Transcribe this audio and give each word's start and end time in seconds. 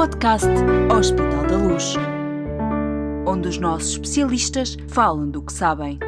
podcast 0.00 0.48
Hospital 0.98 1.46
da 1.46 1.58
Luz, 1.58 1.92
onde 3.26 3.48
os 3.48 3.58
nossos 3.58 3.90
especialistas 3.90 4.74
falam 4.88 5.30
do 5.30 5.42
que 5.42 5.52
sabem. 5.52 5.98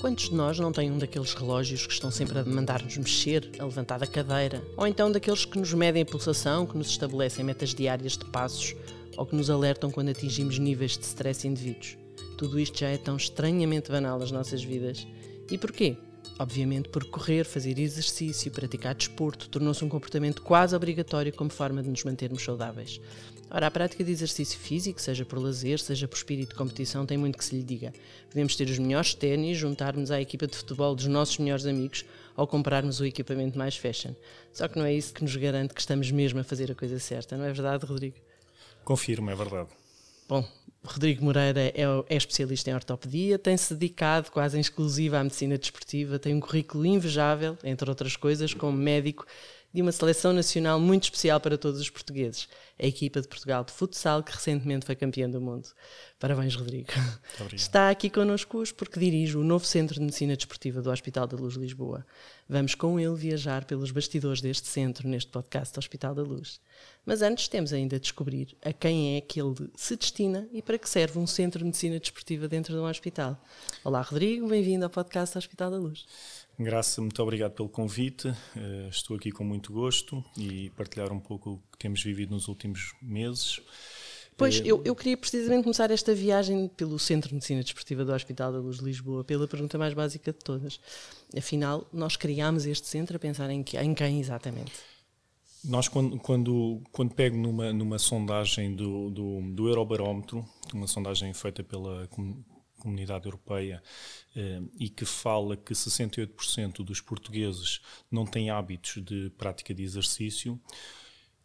Quantos 0.00 0.28
de 0.28 0.34
nós 0.36 0.56
não 0.56 0.70
têm 0.70 0.92
um 0.92 0.96
daqueles 0.96 1.34
relógios 1.34 1.88
que 1.88 1.92
estão 1.92 2.08
sempre 2.08 2.38
a 2.38 2.44
mandar-nos 2.44 2.96
mexer, 2.98 3.50
a 3.58 3.64
levantar 3.64 3.98
da 3.98 4.06
cadeira? 4.06 4.62
Ou 4.76 4.86
então 4.86 5.10
daqueles 5.10 5.44
que 5.44 5.58
nos 5.58 5.74
medem 5.74 6.04
a 6.04 6.06
pulsação, 6.06 6.64
que 6.64 6.78
nos 6.78 6.90
estabelecem 6.90 7.44
metas 7.44 7.74
diárias 7.74 8.16
de 8.16 8.24
passos 8.26 8.76
ou 9.16 9.26
que 9.26 9.34
nos 9.34 9.50
alertam 9.50 9.90
quando 9.90 10.10
atingimos 10.10 10.56
níveis 10.56 10.96
de 10.96 11.04
stress 11.04 11.48
indevidos? 11.48 11.98
Tudo 12.38 12.60
isto 12.60 12.78
já 12.78 12.90
é 12.90 12.96
tão 12.96 13.16
estranhamente 13.16 13.90
banal 13.90 14.20
nas 14.20 14.30
nossas 14.30 14.62
vidas. 14.62 15.04
E 15.50 15.58
porquê? 15.58 15.96
Obviamente, 16.38 16.90
porque 16.90 17.08
correr, 17.08 17.44
fazer 17.44 17.78
exercício, 17.78 18.52
praticar 18.52 18.94
desporto 18.94 19.48
tornou-se 19.48 19.82
um 19.82 19.88
comportamento 19.88 20.42
quase 20.42 20.76
obrigatório 20.76 21.32
como 21.32 21.48
forma 21.48 21.82
de 21.82 21.88
nos 21.88 22.04
mantermos 22.04 22.44
saudáveis. 22.44 23.00
Ora, 23.50 23.68
a 23.68 23.70
prática 23.70 24.04
de 24.04 24.10
exercício 24.10 24.58
físico, 24.58 25.00
seja 25.00 25.24
por 25.24 25.38
lazer, 25.38 25.78
seja 25.78 26.06
por 26.06 26.16
espírito 26.16 26.50
de 26.50 26.54
competição, 26.56 27.06
tem 27.06 27.16
muito 27.16 27.38
que 27.38 27.44
se 27.44 27.56
lhe 27.56 27.62
diga. 27.62 27.92
Podemos 28.28 28.54
ter 28.54 28.68
os 28.68 28.78
melhores 28.78 29.14
ténis, 29.14 29.56
juntarmos 29.56 30.10
à 30.10 30.20
equipa 30.20 30.46
de 30.46 30.56
futebol 30.56 30.94
dos 30.94 31.06
nossos 31.06 31.38
melhores 31.38 31.64
amigos 31.64 32.04
ou 32.36 32.46
comprarmos 32.46 33.00
o 33.00 33.06
equipamento 33.06 33.56
mais 33.56 33.76
fashion. 33.76 34.12
Só 34.52 34.68
que 34.68 34.78
não 34.78 34.84
é 34.84 34.92
isso 34.92 35.14
que 35.14 35.22
nos 35.22 35.34
garante 35.36 35.72
que 35.72 35.80
estamos 35.80 36.10
mesmo 36.10 36.40
a 36.40 36.44
fazer 36.44 36.70
a 36.70 36.74
coisa 36.74 36.98
certa, 36.98 37.36
não 37.36 37.44
é 37.44 37.52
verdade, 37.52 37.86
Rodrigo? 37.86 38.16
Confirmo, 38.84 39.30
é 39.30 39.34
verdade. 39.34 39.68
Bom, 40.28 40.44
Rodrigo 40.86 41.24
Moreira 41.24 41.60
é, 41.60 41.72
é, 42.08 42.16
especialista 42.16 42.70
em 42.70 42.74
ortopedia, 42.74 43.38
tem-se 43.38 43.74
dedicado 43.74 44.30
quase 44.30 44.58
exclusiva 44.58 45.18
à 45.18 45.24
medicina 45.24 45.58
desportiva, 45.58 46.18
tem 46.18 46.34
um 46.34 46.40
currículo 46.40 46.86
invejável, 46.86 47.56
entre 47.62 47.88
outras 47.88 48.16
coisas, 48.16 48.54
como 48.54 48.76
médico 48.76 49.26
de 49.72 49.82
uma 49.82 49.92
seleção 49.92 50.32
nacional 50.32 50.80
muito 50.80 51.04
especial 51.04 51.38
para 51.40 51.58
todos 51.58 51.80
os 51.80 51.90
portugueses, 51.90 52.48
a 52.78 52.86
equipa 52.86 53.20
de 53.20 53.28
Portugal 53.28 53.64
de 53.64 53.72
futsal, 53.72 54.22
que 54.22 54.32
recentemente 54.32 54.86
foi 54.86 54.96
campeã 54.96 55.28
do 55.28 55.40
mundo. 55.40 55.68
Parabéns, 56.18 56.54
Rodrigo. 56.54 56.88
Está 57.52 57.90
aqui 57.90 58.08
connosco 58.08 58.58
hoje 58.58 58.72
porque 58.72 58.98
dirige 58.98 59.36
o 59.36 59.44
novo 59.44 59.66
Centro 59.66 59.94
de 59.96 60.00
Medicina 60.00 60.34
Desportiva 60.34 60.80
do 60.80 60.90
Hospital 60.90 61.26
da 61.26 61.36
Luz 61.36 61.54
Lisboa. 61.54 62.06
Vamos 62.48 62.74
com 62.74 62.98
ele 62.98 63.14
viajar 63.14 63.64
pelos 63.64 63.90
bastidores 63.90 64.40
deste 64.40 64.68
centro 64.68 65.08
neste 65.08 65.30
podcast 65.30 65.74
do 65.74 65.78
Hospital 65.78 66.14
da 66.14 66.22
Luz. 66.22 66.60
Mas 67.04 67.22
antes 67.22 67.48
temos 67.48 67.72
ainda 67.72 67.96
de 67.96 68.02
descobrir 68.02 68.56
a 68.64 68.72
quem 68.72 69.16
é 69.16 69.20
que 69.20 69.40
ele 69.40 69.70
se 69.76 69.96
destina 69.96 70.48
e 70.52 70.62
para 70.62 70.78
que 70.78 70.88
serve 70.88 71.18
um 71.18 71.26
Centro 71.26 71.58
de 71.58 71.66
Medicina 71.66 71.98
Desportiva 71.98 72.48
dentro 72.48 72.72
de 72.72 72.80
um 72.80 72.88
hospital. 72.88 73.40
Olá, 73.84 74.00
Rodrigo, 74.00 74.48
bem-vindo 74.48 74.84
ao 74.84 74.90
podcast 74.90 75.34
do 75.34 75.38
Hospital 75.38 75.70
da 75.70 75.78
Luz. 75.78 76.06
Graça, 76.58 77.02
muito 77.02 77.22
obrigado 77.22 77.52
pelo 77.52 77.68
convite. 77.68 78.28
Uh, 78.28 78.88
estou 78.88 79.16
aqui 79.16 79.30
com 79.30 79.44
muito 79.44 79.72
gosto 79.72 80.24
e 80.38 80.70
partilhar 80.70 81.12
um 81.12 81.20
pouco 81.20 81.50
o 81.50 81.62
que 81.70 81.78
temos 81.78 82.02
vivido 82.02 82.34
nos 82.34 82.48
últimos 82.48 82.94
meses. 83.02 83.60
Pois, 84.38 84.60
eh, 84.60 84.62
eu, 84.64 84.82
eu 84.84 84.94
queria 84.94 85.16
precisamente 85.18 85.64
começar 85.64 85.90
esta 85.90 86.14
viagem 86.14 86.68
pelo 86.68 86.98
Centro 86.98 87.28
de 87.28 87.34
Medicina 87.34 87.62
Desportiva 87.62 88.04
do 88.04 88.12
Hospital 88.12 88.52
da 88.52 88.58
Luz 88.58 88.78
de 88.78 88.84
Lisboa, 88.84 89.22
pela 89.22 89.46
pergunta 89.46 89.76
mais 89.76 89.92
básica 89.92 90.32
de 90.32 90.38
todas. 90.38 90.80
Afinal, 91.36 91.86
nós 91.92 92.16
criámos 92.16 92.64
este 92.64 92.86
centro 92.86 93.16
a 93.16 93.18
pensar 93.18 93.50
em, 93.50 93.62
que, 93.62 93.76
em 93.76 93.94
quem 93.94 94.18
exatamente? 94.18 94.72
Nós, 95.62 95.88
quando, 95.88 96.18
quando, 96.18 96.80
quando 96.92 97.14
pego 97.14 97.36
numa, 97.36 97.72
numa 97.72 97.98
sondagem 97.98 98.74
do, 98.74 99.10
do, 99.10 99.40
do 99.52 99.68
Eurobarómetro, 99.68 100.46
uma 100.72 100.86
sondagem 100.86 101.34
feita 101.34 101.62
pela 101.62 102.06
Comunidade 102.86 103.26
Europeia 103.26 103.82
eh, 104.36 104.62
e 104.78 104.88
que 104.88 105.04
fala 105.04 105.56
que 105.56 105.72
68% 105.72 106.84
dos 106.84 107.00
portugueses 107.00 107.80
não 108.08 108.24
têm 108.24 108.48
hábitos 108.48 109.02
de 109.02 109.28
prática 109.36 109.74
de 109.74 109.82
exercício, 109.82 110.60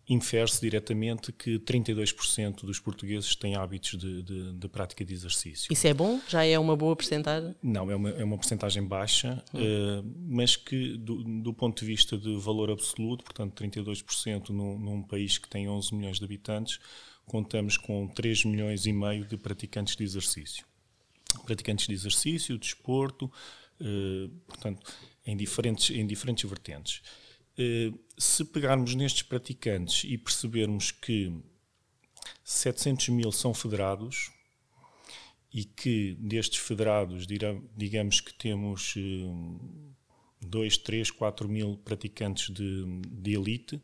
infere-se 0.08 0.62
diretamente 0.62 1.32
que 1.32 1.58
32% 1.58 2.64
dos 2.64 2.80
portugueses 2.80 3.36
têm 3.36 3.56
hábitos 3.56 3.98
de, 3.98 4.22
de, 4.22 4.54
de, 4.54 4.68
prática 4.68 5.04
de 5.04 5.14
exercício. 5.14 5.74
Isso 5.74 5.88
é 5.88 5.94
bom? 5.96 6.20
Já 6.28 6.46
é 6.46 6.60
uma 6.60 6.76
boa 6.76 6.96
porcentagem? 6.96 7.56
Não, 7.64 7.90
é 7.90 7.96
uma, 7.96 8.10
é 8.12 8.24
uma 8.24 8.38
porcentagem 8.38 8.84
baixa, 8.84 9.44
hum. 9.52 9.60
uh, 9.60 10.16
mas 10.28 10.56
que 10.56 10.96
do, 10.98 11.24
do, 11.42 11.54
ponto 11.54 11.80
de 11.80 11.86
vista 11.86 12.18
de 12.18 12.38
valor 12.38 12.70
absoluto, 12.70 13.24
portanto 13.24 13.64
32% 13.64 14.50
num, 14.50 14.78
num 14.78 15.02
país 15.02 15.40
que 15.40 15.50
tem 15.50 15.68
11 15.68 15.96
milhões 15.96 16.20
de 16.20 16.26
habitantes, 16.26 16.80
contamos 17.26 17.78
com 17.78 18.08
3 18.08 18.46
milhões 18.46 18.86
e 18.86 18.94
meio 18.94 19.26
de 19.26 19.38
praticantes 19.38 19.96
de 19.96 20.04
exercício 20.04 20.71
praticantes 21.40 21.88
de 21.88 21.94
exercício, 21.94 22.58
de 22.58 22.66
eh, 23.80 24.30
portanto, 24.48 24.86
em 25.26 25.36
diferentes, 25.36 25.96
em 25.96 26.06
diferentes 26.06 26.50
vertentes. 26.50 27.02
Eh, 27.58 27.92
se 28.18 28.46
pegarmos 28.46 28.96
nestes 28.96 29.24
praticantes 29.24 30.04
e 30.04 30.18
percebermos 30.18 30.92
que 30.92 31.34
700 32.44 33.10
mil 33.10 33.32
são 33.32 33.54
federados 33.54 34.32
e 35.54 35.66
que 35.66 36.16
destes 36.20 36.60
federados, 36.60 37.28
digamos 37.76 38.22
que 38.22 38.34
temos 38.34 38.96
2, 40.42 40.78
3, 40.78 41.12
4 41.12 41.50
mil 41.50 41.78
praticantes 41.78 42.50
de, 42.50 42.86
de 43.06 43.34
elite, 43.34 43.82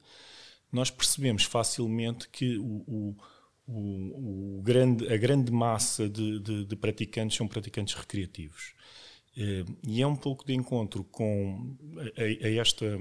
nós 0.71 0.89
percebemos 0.89 1.43
facilmente 1.43 2.29
que 2.29 2.57
o, 2.57 2.83
o 2.87 3.17
o, 3.67 4.59
o 4.59 4.61
grande, 4.61 5.11
a 5.11 5.17
grande 5.17 5.51
massa 5.51 6.07
de, 6.09 6.39
de, 6.39 6.65
de, 6.65 6.75
praticantes 6.75 7.35
são 7.35 7.47
praticantes 7.47 7.93
recreativos. 7.95 8.73
Eh, 9.37 9.65
e 9.83 10.01
é 10.01 10.07
um 10.07 10.15
pouco 10.15 10.45
de 10.45 10.53
encontro 10.53 11.03
com 11.03 11.75
a, 12.17 12.21
a 12.21 12.49
esta 12.49 12.97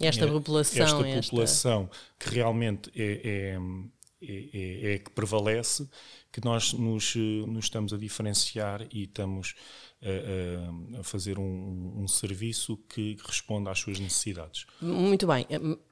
esta 0.00 0.28
população, 0.28 0.84
esta 0.84 1.22
população 1.22 1.90
esta... 1.92 2.14
que 2.18 2.34
realmente 2.34 2.90
é, 2.96 3.58
é, 4.20 4.48
é, 4.52 4.94
é, 4.94 4.98
que 4.98 5.10
prevalece, 5.10 5.88
que 6.32 6.44
nós 6.44 6.72
nos, 6.72 7.14
nos 7.14 7.66
estamos 7.66 7.92
a 7.92 7.96
diferenciar 7.96 8.84
e 8.92 9.04
estamos 9.04 9.54
a, 10.02 10.98
a 11.00 11.02
fazer 11.04 11.38
um, 11.38 12.02
um, 12.02 12.08
serviço 12.08 12.76
que 12.88 13.16
responda 13.24 13.70
às 13.70 13.78
suas 13.78 14.00
necessidades. 14.00 14.66
Muito 14.82 15.24
bem. 15.24 15.46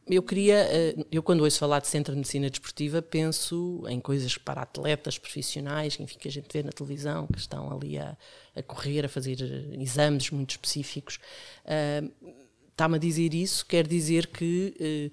Eu 0.09 0.25
queria, 0.25 0.67
eu 1.11 1.23
quando 1.23 1.43
ouço 1.43 1.59
falar 1.59 1.79
de 1.79 1.87
centro 1.87 2.15
de 2.15 2.19
medicina 2.19 2.51
desportiva, 2.51 3.01
penso 3.01 3.85
em 3.89 4.01
coisas 4.01 4.37
para 4.37 4.63
atletas 4.63 5.19
profissionais, 5.19 5.99
enfim, 6.01 6.19
que 6.19 6.27
a 6.27 6.33
gente 6.33 6.49
vê 6.53 6.65
na 6.65 6.73
televisão, 6.73 7.29
que 7.29 7.39
estão 7.39 7.73
ali 7.73 7.97
a, 7.97 8.17
a 8.57 8.63
correr, 8.63 9.05
a 9.05 9.09
fazer 9.09 9.41
exames 9.81 10.31
muito 10.31 10.51
específicos. 10.51 11.21
Uh, 11.65 12.37
Está-me 12.73 12.97
a 12.97 12.99
dizer 12.99 13.33
isso, 13.33 13.65
quer 13.65 13.87
dizer 13.87 14.27
que. 14.27 15.11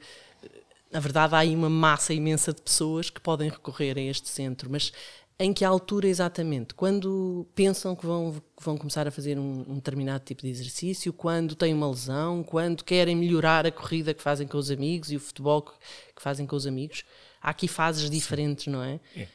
Na 0.93 0.99
verdade, 0.99 1.33
há 1.33 1.39
aí 1.39 1.55
uma 1.55 1.71
massa 1.71 2.13
imensa 2.13 2.53
de 2.53 2.61
pessoas 2.61 3.09
que 3.09 3.19
podem 3.19 3.49
recorrer 3.49 3.97
a 3.97 4.01
este 4.01 4.29
centro, 4.29 4.69
mas 4.69 4.91
em 5.39 5.51
que 5.51 5.65
altura 5.65 6.07
exatamente? 6.07 6.75
Quando 6.75 7.47
pensam 7.55 7.95
que 7.95 8.05
vão, 8.05 8.33
que 8.55 8.63
vão 8.63 8.77
começar 8.77 9.07
a 9.07 9.11
fazer 9.11 9.39
um, 9.39 9.65
um, 9.67 9.75
determinado 9.75 10.23
tipo 10.23 10.43
de 10.43 10.49
exercício, 10.49 11.11
quando 11.11 11.55
têm 11.55 11.73
uma 11.73 11.89
lesão, 11.89 12.43
quando 12.43 12.83
querem 12.83 13.15
melhorar 13.15 13.65
a 13.65 13.71
corrida 13.71 14.13
que 14.13 14.21
fazem 14.21 14.47
com 14.47 14.57
os 14.57 14.69
amigos 14.69 15.11
e 15.11 15.15
o 15.15 15.19
futebol 15.19 15.63
que, 15.63 15.71
que 16.15 16.21
fazem 16.21 16.45
com 16.45 16.55
os 16.55 16.67
amigos? 16.67 17.03
Há 17.41 17.49
aqui 17.49 17.67
fases 17.67 18.07
diferentes, 18.07 18.67
não 18.67 18.83
é? 18.83 18.99
é. 19.15 19.27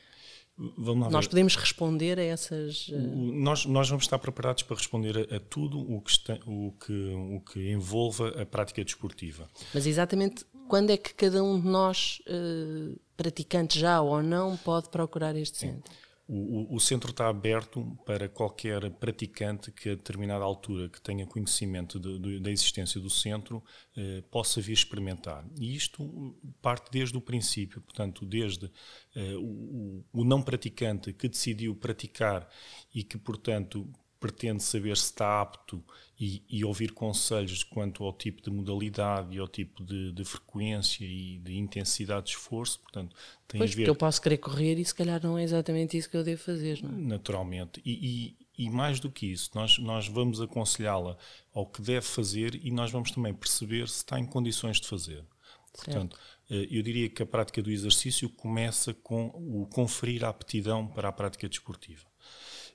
nós 0.56 1.24
ver. 1.24 1.30
podemos 1.30 1.56
responder 1.56 2.20
a 2.20 2.22
essas. 2.22 2.86
Uh... 2.88 2.96
Nós, 2.96 3.66
nós 3.66 3.88
vamos 3.88 4.04
estar 4.04 4.20
preparados 4.20 4.62
para 4.62 4.76
responder 4.76 5.28
a, 5.30 5.36
a 5.36 5.40
tudo 5.40 5.80
o 5.80 6.00
que, 6.00 6.10
está, 6.12 6.38
o, 6.46 6.72
que, 6.72 6.92
o 6.92 7.40
que 7.40 7.72
envolva 7.72 8.40
a 8.40 8.46
prática 8.46 8.84
desportiva. 8.84 9.50
Mas 9.74 9.84
exatamente 9.84 10.46
quando 10.68 10.90
é 10.90 10.96
que 10.96 11.14
cada 11.14 11.42
um 11.42 11.60
de 11.60 11.66
nós, 11.66 12.20
uh, 12.28 12.98
praticante 13.16 13.78
já 13.78 14.00
ou 14.00 14.22
não, 14.22 14.56
pode 14.58 14.88
procurar 14.90 15.34
este 15.34 15.58
centro? 15.58 15.92
O, 16.30 16.76
o, 16.76 16.78
centro 16.78 17.10
está 17.10 17.26
aberto 17.26 17.98
para 18.04 18.28
qualquer 18.28 18.90
praticante 18.90 19.72
que 19.72 19.88
a 19.88 19.94
determinada 19.94 20.44
altura 20.44 20.90
que 20.90 21.00
tenha 21.00 21.24
conhecimento 21.24 21.98
de, 21.98 22.18
de, 22.18 22.38
da 22.38 22.50
existência 22.50 23.00
do 23.00 23.08
centro 23.08 23.64
eh, 23.96 24.22
possa 24.30 24.60
vir 24.60 24.74
experimentar. 24.74 25.42
E 25.58 25.74
isto 25.74 26.38
parte 26.60 26.90
desde 26.92 27.16
o 27.16 27.20
princípio, 27.22 27.80
portanto, 27.80 28.26
desde 28.26 28.70
eh, 29.16 29.36
o, 29.36 30.04
o 30.12 30.22
não 30.22 30.42
praticante 30.42 31.14
que 31.14 31.30
decidiu 31.30 31.74
praticar 31.74 32.46
e 32.94 33.02
que, 33.02 33.16
portanto, 33.16 33.90
pretende 34.20 34.62
saber 34.62 34.96
se 34.96 35.04
está 35.04 35.40
apto 35.40 35.82
e, 36.18 36.42
e, 36.48 36.64
ouvir 36.64 36.92
conselhos 36.92 37.62
quanto 37.62 38.02
ao 38.02 38.12
tipo 38.12 38.42
de 38.42 38.50
modalidade 38.50 39.36
e 39.36 39.38
ao 39.38 39.46
tipo 39.46 39.84
de, 39.84 40.10
de 40.12 40.24
frequência 40.24 41.04
e 41.04 41.38
de 41.38 41.56
intensidade 41.56 42.26
de 42.26 42.30
esforço, 42.32 42.80
portanto, 42.80 43.14
tem 43.46 43.58
pois, 43.58 43.70
a 43.70 43.74
ver... 43.74 43.82
porque 43.82 43.90
eu 43.90 43.94
posso 43.94 44.20
querer 44.20 44.38
correr 44.38 44.78
e 44.78 44.84
se 44.84 44.94
calhar 44.94 45.22
não 45.22 45.38
é 45.38 45.44
exatamente 45.44 45.96
isso 45.96 46.10
que 46.10 46.16
eu 46.16 46.24
devo 46.24 46.42
fazer, 46.42 46.82
não 46.82 46.90
é? 46.90 47.00
Naturalmente. 47.00 47.80
E, 47.84 48.34
e, 48.58 48.64
e 48.66 48.70
mais 48.70 48.98
do 48.98 49.08
que 49.08 49.26
isso, 49.26 49.50
nós, 49.54 49.78
nós 49.78 50.08
vamos 50.08 50.40
aconselhá-la 50.40 51.16
ao 51.54 51.64
que 51.64 51.80
deve 51.80 52.06
fazer 52.06 52.58
e 52.64 52.72
nós 52.72 52.90
vamos 52.90 53.12
também 53.12 53.32
perceber 53.32 53.88
se 53.88 53.98
está 53.98 54.18
em 54.18 54.26
condições 54.26 54.80
de 54.80 54.88
fazer. 54.88 55.24
Certo. 55.72 55.84
Portanto, 55.84 56.18
eh, 56.50 56.66
eu 56.70 56.82
diria 56.82 57.08
que 57.08 57.22
a 57.22 57.26
prática 57.26 57.62
do 57.62 57.70
exercício 57.70 58.28
começa 58.28 58.92
com 58.92 59.26
o 59.26 59.66
conferir 59.66 60.24
a 60.24 60.30
aptidão 60.30 60.88
para 60.88 61.08
a 61.08 61.12
prática 61.12 61.48
desportiva. 61.48 62.04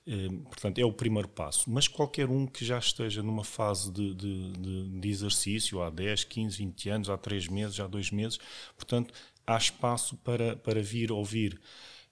Ehm, 0.05 0.43
portanto, 0.43 0.79
é 0.79 0.85
o 0.85 0.91
primeiro 0.91 1.29
passo. 1.29 1.69
Mas 1.69 1.87
qualquer 1.87 2.29
um 2.29 2.45
que 2.45 2.65
já 2.65 2.77
esteja 2.77 3.23
numa 3.23 3.43
fase 3.43 3.91
de, 3.91 4.13
de, 4.13 4.99
de, 4.99 5.09
exercício 5.09 5.81
há 5.81 5.89
10, 5.89 6.25
15, 6.25 6.57
20 6.57 6.89
anos, 6.89 7.09
há 7.09 7.17
3 7.17 7.47
meses, 7.47 7.79
há 7.79 7.87
2 7.87 8.11
meses, 8.11 8.39
portanto, 8.75 9.13
há 9.47 9.57
espaço 9.57 10.17
para, 10.17 10.55
para 10.57 10.81
vir 10.81 11.11
ouvir 11.11 11.59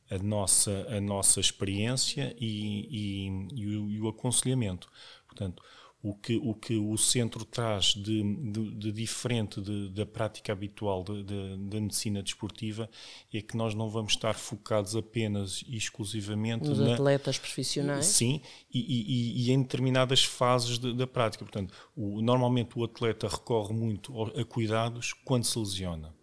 a 0.10 0.18
nossa, 0.18 0.88
a 0.90 1.00
nossa 1.02 1.40
experiência 1.40 2.36
e, 2.40 3.28
e, 3.30 3.62
e, 3.62 3.78
o, 3.78 3.90
e 3.92 4.02
o 4.02 4.08
aconselhamento. 4.08 4.90
Portanto, 5.28 5.64
o 6.04 6.16
que 6.16 6.36
o, 6.38 6.54
que 6.56 6.76
o 6.78 6.98
centro 6.98 7.46
traz 7.46 7.94
de, 7.94 8.24
de, 8.24 8.72
de 8.72 8.92
diferente 8.92 9.62
de, 9.62 9.90
da 9.90 10.06
prática 10.06 10.52
habitual 10.52 11.04
da 11.04 11.80
medicina 11.80 12.24
desportiva 12.24 12.90
é 13.32 13.42
que 13.42 13.56
nós 13.56 13.76
não 13.76 13.88
vamos 13.88 14.14
estar 14.14 14.34
focados 14.34 14.96
apenas 14.96 15.64
e 15.68 15.78
exclusivamente 15.78 16.68
nos 16.68 16.80
na, 16.80 16.94
atletas 16.94 17.38
profissionais. 17.38 18.06
Sim, 18.06 18.42
e, 18.74 18.80
e, 18.80 19.48
e 19.48 19.52
em 19.52 19.62
determinadas 19.62 20.24
fases 20.24 20.80
da 20.80 21.06
prática. 21.06 21.46
Portanto, 21.46 21.74
o, 21.96 22.20
normalmente 22.22 22.78
o 22.78 22.84
atleta 22.84 23.28
recorre 23.28 23.74
muito 23.74 24.24
a 24.24 24.44
cuidados 24.44 25.14
quando 25.14 25.44
se 25.44 25.60
lesiona. 25.60 26.14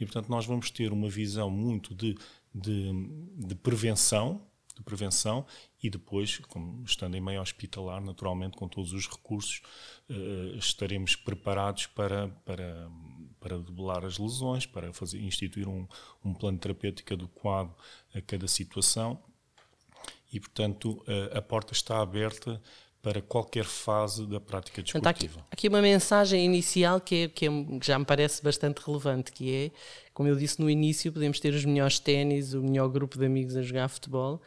E, 0.00 0.04
portanto, 0.04 0.28
nós 0.28 0.46
vamos 0.46 0.70
ter 0.70 0.92
uma 0.92 1.08
visão 1.08 1.48
muito 1.50 1.94
de, 1.94 2.16
de, 2.54 2.90
de 3.36 3.54
prevenção, 3.54 4.42
de 4.78 4.84
prevenção 4.84 5.44
e 5.82 5.90
depois, 5.90 6.38
como 6.48 6.82
estando 6.84 7.16
em 7.16 7.20
meio 7.20 7.40
hospitalar, 7.40 8.00
naturalmente 8.00 8.56
com 8.56 8.66
todos 8.68 8.92
os 8.92 9.08
recursos, 9.08 9.60
uh, 10.08 10.56
estaremos 10.56 11.14
preparados 11.14 11.86
para, 11.86 12.28
para, 12.44 12.90
para 13.40 13.58
debelar 13.58 14.04
as 14.04 14.18
lesões, 14.18 14.66
para 14.66 14.92
fazer, 14.92 15.20
instituir 15.20 15.68
um, 15.68 15.86
um 16.24 16.32
plano 16.32 16.58
terapêutico 16.58 17.14
adequado 17.14 17.74
a 18.14 18.20
cada 18.20 18.48
situação 18.48 19.20
e, 20.32 20.40
portanto, 20.40 21.02
uh, 21.06 21.36
a 21.36 21.42
porta 21.42 21.72
está 21.72 22.00
aberta 22.00 22.60
para 23.00 23.22
qualquer 23.22 23.64
fase 23.64 24.26
da 24.26 24.40
prática 24.40 24.82
desportiva. 24.82 25.12
Portanto, 25.12 25.38
aqui, 25.38 25.52
aqui, 25.52 25.68
uma 25.68 25.80
mensagem 25.80 26.44
inicial 26.44 27.00
que, 27.00 27.24
é, 27.24 27.28
que, 27.28 27.46
é, 27.46 27.48
que, 27.48 27.86
já 27.86 27.98
me 27.98 28.04
parece 28.04 28.42
bastante 28.42 28.78
relevante, 28.84 29.30
que 29.32 29.54
é, 29.54 29.70
como 30.12 30.28
eu 30.28 30.36
disse 30.36 30.60
no 30.60 30.68
início, 30.68 31.12
podemos 31.12 31.38
ter 31.38 31.54
os 31.54 31.64
melhores 31.64 31.98
ténis, 31.98 32.54
o 32.54 32.62
melhor 32.62 32.88
grupo 32.88 33.16
de 33.16 33.24
amigos 33.24 33.56
a 33.56 33.62
jogar 33.62 33.88
futebol, 33.88 34.42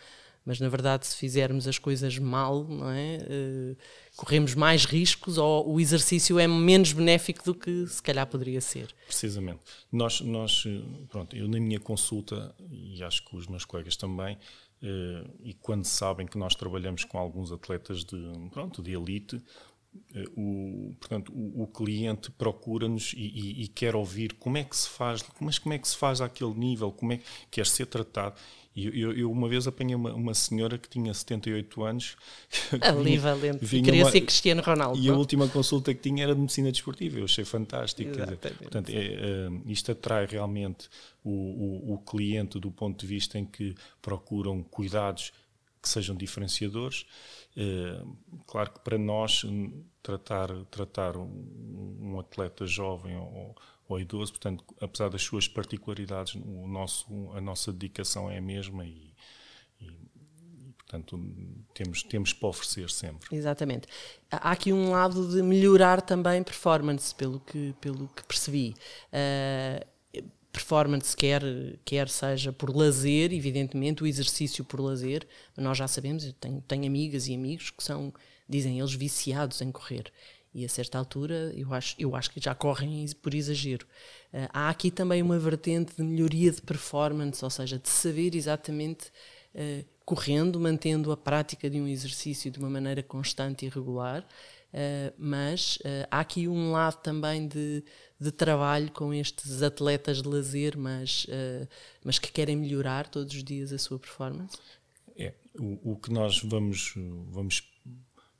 mas 0.45 0.59
na 0.59 0.69
verdade 0.69 1.05
se 1.07 1.15
fizermos 1.15 1.67
as 1.67 1.77
coisas 1.77 2.17
mal, 2.17 2.67
é? 2.93 3.17
Uh, 3.29 3.77
corremos 4.15 4.55
mais 4.55 4.85
riscos 4.85 5.37
ou 5.37 5.73
o 5.73 5.79
exercício 5.79 6.39
é 6.39 6.47
menos 6.47 6.93
benéfico 6.93 7.43
do 7.43 7.55
que 7.55 7.87
se 7.87 8.01
calhar 8.01 8.27
poderia 8.27 8.61
ser. 8.61 8.93
Precisamente. 9.05 9.59
Nós, 9.91 10.21
nós 10.21 10.65
pronto, 11.09 11.35
eu 11.35 11.47
na 11.47 11.59
minha 11.59 11.79
consulta, 11.79 12.53
e 12.69 13.03
acho 13.03 13.23
que 13.25 13.35
os 13.35 13.47
meus 13.47 13.65
colegas 13.65 13.95
também, 13.95 14.35
uh, 14.35 15.29
e 15.43 15.53
quando 15.53 15.85
sabem 15.85 16.25
que 16.25 16.37
nós 16.37 16.55
trabalhamos 16.55 17.03
com 17.03 17.17
alguns 17.17 17.51
atletas 17.51 18.03
de, 18.03 18.17
pronto, 18.51 18.81
de 18.81 18.93
elite, 18.93 19.35
uh, 19.35 20.31
o, 20.35 20.95
portanto, 20.99 21.31
o, 21.33 21.63
o 21.63 21.67
cliente 21.67 22.31
procura-nos 22.31 23.13
e, 23.13 23.19
e, 23.19 23.63
e, 23.63 23.67
quer 23.67 23.95
ouvir 23.95 24.33
como 24.33 24.57
é 24.57 24.63
que 24.63 24.75
se 24.75 24.89
faz, 24.89 25.23
mas 25.39 25.59
como 25.59 25.73
é 25.73 25.79
que 25.79 25.87
se 25.87 25.97
faz 25.97 26.21
àquele 26.21 26.53
nível, 26.53 26.91
como 26.91 27.13
é 27.13 27.17
que 27.17 27.25
quer 27.49 27.65
ser 27.65 27.85
tratado. 27.85 28.35
E 28.73 29.01
eu, 29.01 29.11
eu, 29.11 29.29
uma 29.29 29.49
vez 29.49 29.67
apanhei 29.67 29.95
uma, 29.95 30.13
uma, 30.13 30.33
senhora 30.33 30.77
que 30.77 30.87
tinha 30.87 31.13
78 31.13 31.83
anos. 31.83 32.15
Ali 32.81 33.17
valente. 33.17 33.65
Vinha 33.65 33.83
queria 33.83 34.03
uma, 34.05 34.11
ser 34.11 34.21
Cristiano 34.21 34.61
Ronaldo. 34.61 34.97
E 34.97 35.09
a 35.09 35.13
última 35.13 35.47
consulta 35.49 35.93
que 35.93 35.99
tinha 35.99 36.23
era 36.23 36.33
de 36.33 36.39
medicina 36.39 36.71
desportiva. 36.71 37.19
Eu 37.19 37.25
achei 37.25 37.43
fantástico. 37.43 38.11
Dizer, 38.11 38.37
portanto, 38.37 38.89
é, 38.89 38.95
é, 38.95 39.49
isto 39.65 39.91
atrai 39.91 40.25
realmente 40.25 40.87
o, 41.21 41.31
o, 41.31 41.93
o 41.95 41.97
cliente 41.99 42.59
do 42.59 42.71
ponto 42.71 42.99
de 42.99 43.07
vista 43.07 43.37
em 43.37 43.45
que 43.45 43.75
procuram 44.01 44.63
cuidados 44.63 45.33
que 45.81 45.89
sejam 45.89 46.15
diferenciadores. 46.15 47.05
É, 47.57 48.01
claro 48.47 48.71
que 48.71 48.79
para 48.79 48.97
nós 48.97 49.43
tratar, 50.01 50.49
tratar 50.69 51.17
um, 51.17 51.97
um 51.99 52.19
atleta 52.19 52.65
jovem 52.65 53.17
ou, 53.17 53.55
ou 53.93 53.99
idoso, 53.99 54.31
portanto, 54.31 54.63
apesar 54.79 55.09
das 55.09 55.21
suas 55.21 55.47
particularidades, 55.47 56.35
o 56.35 56.67
nosso, 56.67 57.05
a 57.33 57.41
nossa 57.41 57.71
dedicação 57.71 58.29
é 58.29 58.37
a 58.37 58.41
mesma 58.41 58.85
e, 58.85 59.13
e, 59.79 59.91
portanto, 60.77 61.19
temos, 61.73 62.03
temos 62.03 62.33
para 62.33 62.49
oferecer 62.49 62.89
sempre. 62.89 63.35
Exatamente. 63.35 63.87
Há 64.29 64.51
aqui 64.51 64.71
um 64.71 64.91
lado 64.91 65.27
de 65.29 65.41
melhorar 65.41 66.01
também 66.01 66.41
performance, 66.41 67.13
pelo 67.13 67.39
que, 67.39 67.75
pelo 67.81 68.07
que 68.09 68.23
percebi. 68.23 68.75
Uh, 69.11 69.91
performance 70.51 71.15
quer, 71.15 71.41
quer 71.85 72.09
seja 72.09 72.51
por 72.51 72.75
lazer, 72.75 73.33
evidentemente, 73.33 74.03
o 74.03 74.07
exercício 74.07 74.63
por 74.63 74.79
lazer, 74.79 75.27
nós 75.57 75.77
já 75.77 75.87
sabemos, 75.87 76.25
eu 76.25 76.33
tenho, 76.33 76.61
tenho 76.61 76.85
amigas 76.85 77.27
e 77.27 77.33
amigos 77.33 77.69
que 77.69 77.83
são, 77.83 78.13
dizem 78.47 78.79
eles, 78.79 78.93
viciados 78.93 79.61
em 79.61 79.71
correr. 79.71 80.11
E 80.53 80.65
a 80.65 80.69
certa 80.69 80.97
altura 80.97 81.53
eu 81.55 81.73
acho, 81.73 81.95
eu 81.97 82.15
acho 82.15 82.29
que 82.31 82.39
já 82.41 82.53
correm 82.53 83.05
por 83.21 83.33
exagero. 83.33 83.85
Uh, 84.33 84.47
há 84.51 84.69
aqui 84.69 84.91
também 84.91 85.21
uma 85.21 85.39
vertente 85.39 85.95
de 85.95 86.03
melhoria 86.03 86.51
de 86.51 86.61
performance, 86.61 87.43
ou 87.43 87.49
seja, 87.49 87.79
de 87.79 87.89
saber 87.89 88.35
exatamente, 88.35 89.07
uh, 89.55 89.85
correndo, 90.03 90.59
mantendo 90.59 91.11
a 91.11 91.17
prática 91.17 91.69
de 91.69 91.79
um 91.79 91.87
exercício 91.87 92.51
de 92.51 92.59
uma 92.59 92.69
maneira 92.69 93.01
constante 93.01 93.65
e 93.65 93.69
regular, 93.69 94.23
uh, 94.73 95.13
mas 95.17 95.79
há 96.09 96.19
aqui 96.19 96.49
um 96.49 96.71
lado 96.71 97.01
também 97.01 97.47
de, 97.47 97.81
de 98.19 98.31
trabalho 98.31 98.91
com 98.91 99.13
estes 99.13 99.63
atletas 99.63 100.21
de 100.21 100.27
lazer, 100.27 100.77
mas, 100.77 101.27
mas 102.03 102.19
que 102.19 102.29
querem 102.29 102.57
melhorar 102.57 103.07
todos 103.07 103.33
os 103.33 103.43
dias 103.43 103.71
a 103.71 103.77
sua 103.77 103.97
performance. 103.97 104.57
É, 105.15 105.33
o, 105.57 105.93
o 105.93 105.95
que 105.95 106.11
nós 106.11 106.41
vamos, 106.43 106.93
vamos 107.29 107.63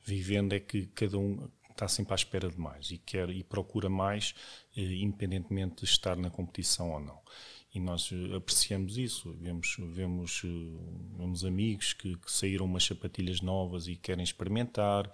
vivendo 0.03 0.53
é 0.53 0.59
que 0.59 0.87
cada 0.87 1.17
um 1.17 1.47
está 1.71 1.87
sempre 1.87 2.13
à 2.13 2.15
espera 2.15 2.49
de 2.49 2.59
mais 2.59 2.91
e 2.91 2.97
quer 2.97 3.29
e 3.29 3.43
procura 3.43 3.89
mais, 3.89 4.33
eh, 4.75 4.81
independentemente 4.81 5.77
de 5.77 5.85
estar 5.85 6.15
na 6.15 6.29
competição 6.29 6.91
ou 6.91 6.99
não. 6.99 7.21
E 7.73 7.79
nós 7.79 8.09
eh, 8.11 8.35
apreciamos 8.35 8.97
isso. 8.97 9.33
Vemos, 9.39 9.77
vemos, 9.93 10.41
eh, 10.43 10.47
vemos 11.17 11.45
amigos 11.45 11.93
que, 11.93 12.17
que 12.17 12.31
saíram 12.31 12.65
umas 12.65 12.83
sapatilhas 12.83 13.39
novas 13.41 13.87
e 13.87 13.95
querem 13.95 14.23
experimentar 14.23 15.09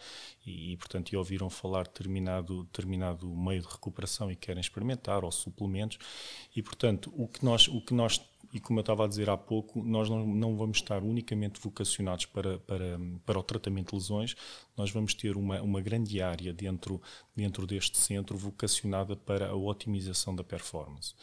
e, 0.46 0.76
portanto, 0.78 1.12
e 1.12 1.18
ouviram 1.18 1.50
falar 1.50 1.84
de 1.84 1.90
determinado, 1.90 2.64
determinado 2.64 3.28
meio 3.36 3.62
de 3.62 3.68
recuperação 3.68 4.32
e 4.32 4.36
querem 4.36 4.62
experimentar, 4.62 5.24
ou 5.24 5.32
suplementos. 5.32 6.00
E, 6.56 6.64
portanto, 6.64 7.14
o 7.16 7.28
que 7.28 7.46
nós, 7.46 7.68
o 7.68 7.80
que 7.80 7.94
nós 7.94 8.20
e 8.54 8.60
como 8.60 8.80
eu 8.80 8.82
estava 8.82 9.06
a 9.06 9.08
dizer 9.08 9.30
há 9.30 9.38
pouco, 9.38 9.84
nós 9.84 10.10
não, 10.10 10.26
não 10.26 10.56
vamos 10.56 10.78
estar 10.78 11.04
unicamente 11.04 11.60
vocacionados 11.60 12.26
para, 12.26 12.60
para, 12.60 13.00
para 13.26 13.40
o 13.40 13.44
tratamento 13.44 13.90
de 13.90 13.96
lesões, 13.96 14.36
nós 14.76 14.92
vamos 14.92 15.14
ter 15.14 15.36
uma, 15.36 15.62
uma 15.62 15.82
grande 15.82 16.22
área 16.22 16.54
dentro, 16.54 17.02
dentro 17.36 17.68
deste 17.68 17.98
centro 17.98 18.38
vocacionada 18.38 19.16
para 19.16 19.50
a 19.50 19.56
otimização 19.56 20.36
da 20.36 20.44
performance. 20.44 21.14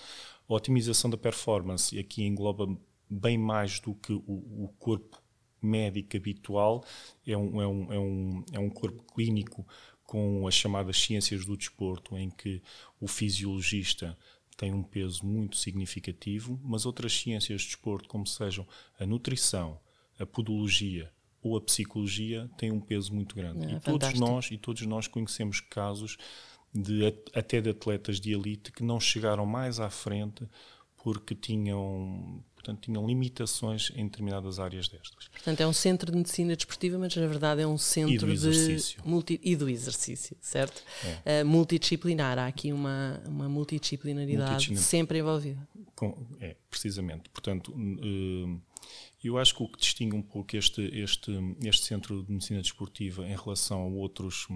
A 0.48 0.54
otimização 0.54 1.08
da 1.10 1.16
performance 1.16 1.98
aqui 1.98 2.24
engloba 2.24 2.76
bem 3.08 3.38
mais 3.38 3.80
do 3.80 3.94
que 3.94 4.12
o, 4.12 4.64
o 4.64 4.74
corpo 4.78 5.22
médico 5.62 6.16
habitual, 6.16 6.84
é 7.26 7.36
um, 7.36 7.60
é, 7.60 7.66
um, 7.66 7.92
é, 7.92 7.98
um, 7.98 8.44
é 8.52 8.58
um 8.58 8.70
corpo 8.70 9.02
clínico 9.14 9.66
com 10.04 10.46
as 10.46 10.54
chamadas 10.54 11.00
ciências 11.00 11.46
do 11.46 11.56
desporto, 11.56 12.16
em 12.16 12.28
que 12.30 12.62
o 13.00 13.08
fisiologista 13.08 14.16
tem 14.56 14.72
um 14.72 14.82
peso 14.82 15.24
muito 15.26 15.56
significativo, 15.56 16.60
mas 16.62 16.86
outras 16.86 17.12
ciências 17.12 17.62
de 17.62 17.68
desporto, 17.68 18.08
como 18.08 18.26
sejam 18.26 18.66
a 18.98 19.06
nutrição, 19.06 19.80
a 20.18 20.24
podologia 20.24 21.12
ou 21.42 21.56
a 21.56 21.60
psicologia, 21.60 22.48
têm 22.56 22.72
um 22.72 22.80
peso 22.80 23.12
muito 23.12 23.34
grande. 23.34 23.66
É, 23.66 23.76
e 23.76 23.80
todos 23.80 24.14
nós 24.14 24.50
e 24.50 24.56
todos 24.56 24.82
nós 24.82 25.06
conhecemos 25.06 25.60
casos 25.60 26.16
de 26.72 27.06
até 27.32 27.60
de 27.60 27.70
atletas 27.70 28.20
de 28.20 28.32
elite 28.32 28.72
que 28.72 28.82
não 28.82 28.98
chegaram 28.98 29.46
mais 29.46 29.78
à 29.78 29.90
frente 29.90 30.48
porque 30.96 31.34
tinham 31.34 32.42
portanto 32.64 32.84
tinham 32.84 33.06
limitações 33.06 33.92
em 33.94 34.04
determinadas 34.04 34.58
áreas 34.58 34.88
destas. 34.88 35.28
Portanto, 35.28 35.60
é 35.60 35.66
um 35.66 35.72
centro 35.72 36.10
de 36.10 36.16
medicina 36.16 36.56
desportiva, 36.56 36.98
mas 36.98 37.14
na 37.14 37.26
verdade 37.26 37.60
é 37.60 37.66
um 37.66 37.76
centro 37.76 38.34
de 38.34 38.86
multi, 39.04 39.38
e 39.42 39.54
do 39.54 39.68
exercício, 39.68 40.36
certo? 40.40 40.82
É. 41.24 41.42
Uh, 41.42 41.46
multidisciplinar, 41.46 42.38
há 42.38 42.46
aqui 42.46 42.72
uma, 42.72 43.22
uma 43.26 43.48
multidisciplinaridade 43.48 44.76
sempre 44.78 45.18
envolvida. 45.18 45.68
Com, 45.94 46.26
é, 46.40 46.56
precisamente. 46.70 47.28
Portanto, 47.28 47.72
uh, 47.72 48.60
eu 49.22 49.36
acho 49.36 49.54
que 49.54 49.62
o 49.62 49.68
que 49.68 49.78
distingue 49.78 50.16
um 50.16 50.22
pouco 50.22 50.56
este, 50.56 50.82
este, 50.98 51.32
este 51.62 51.84
centro 51.84 52.22
de 52.22 52.32
medicina 52.32 52.60
desportiva 52.60 53.26
em 53.26 53.36
relação 53.36 53.82
a 53.82 53.86
outros 53.86 54.46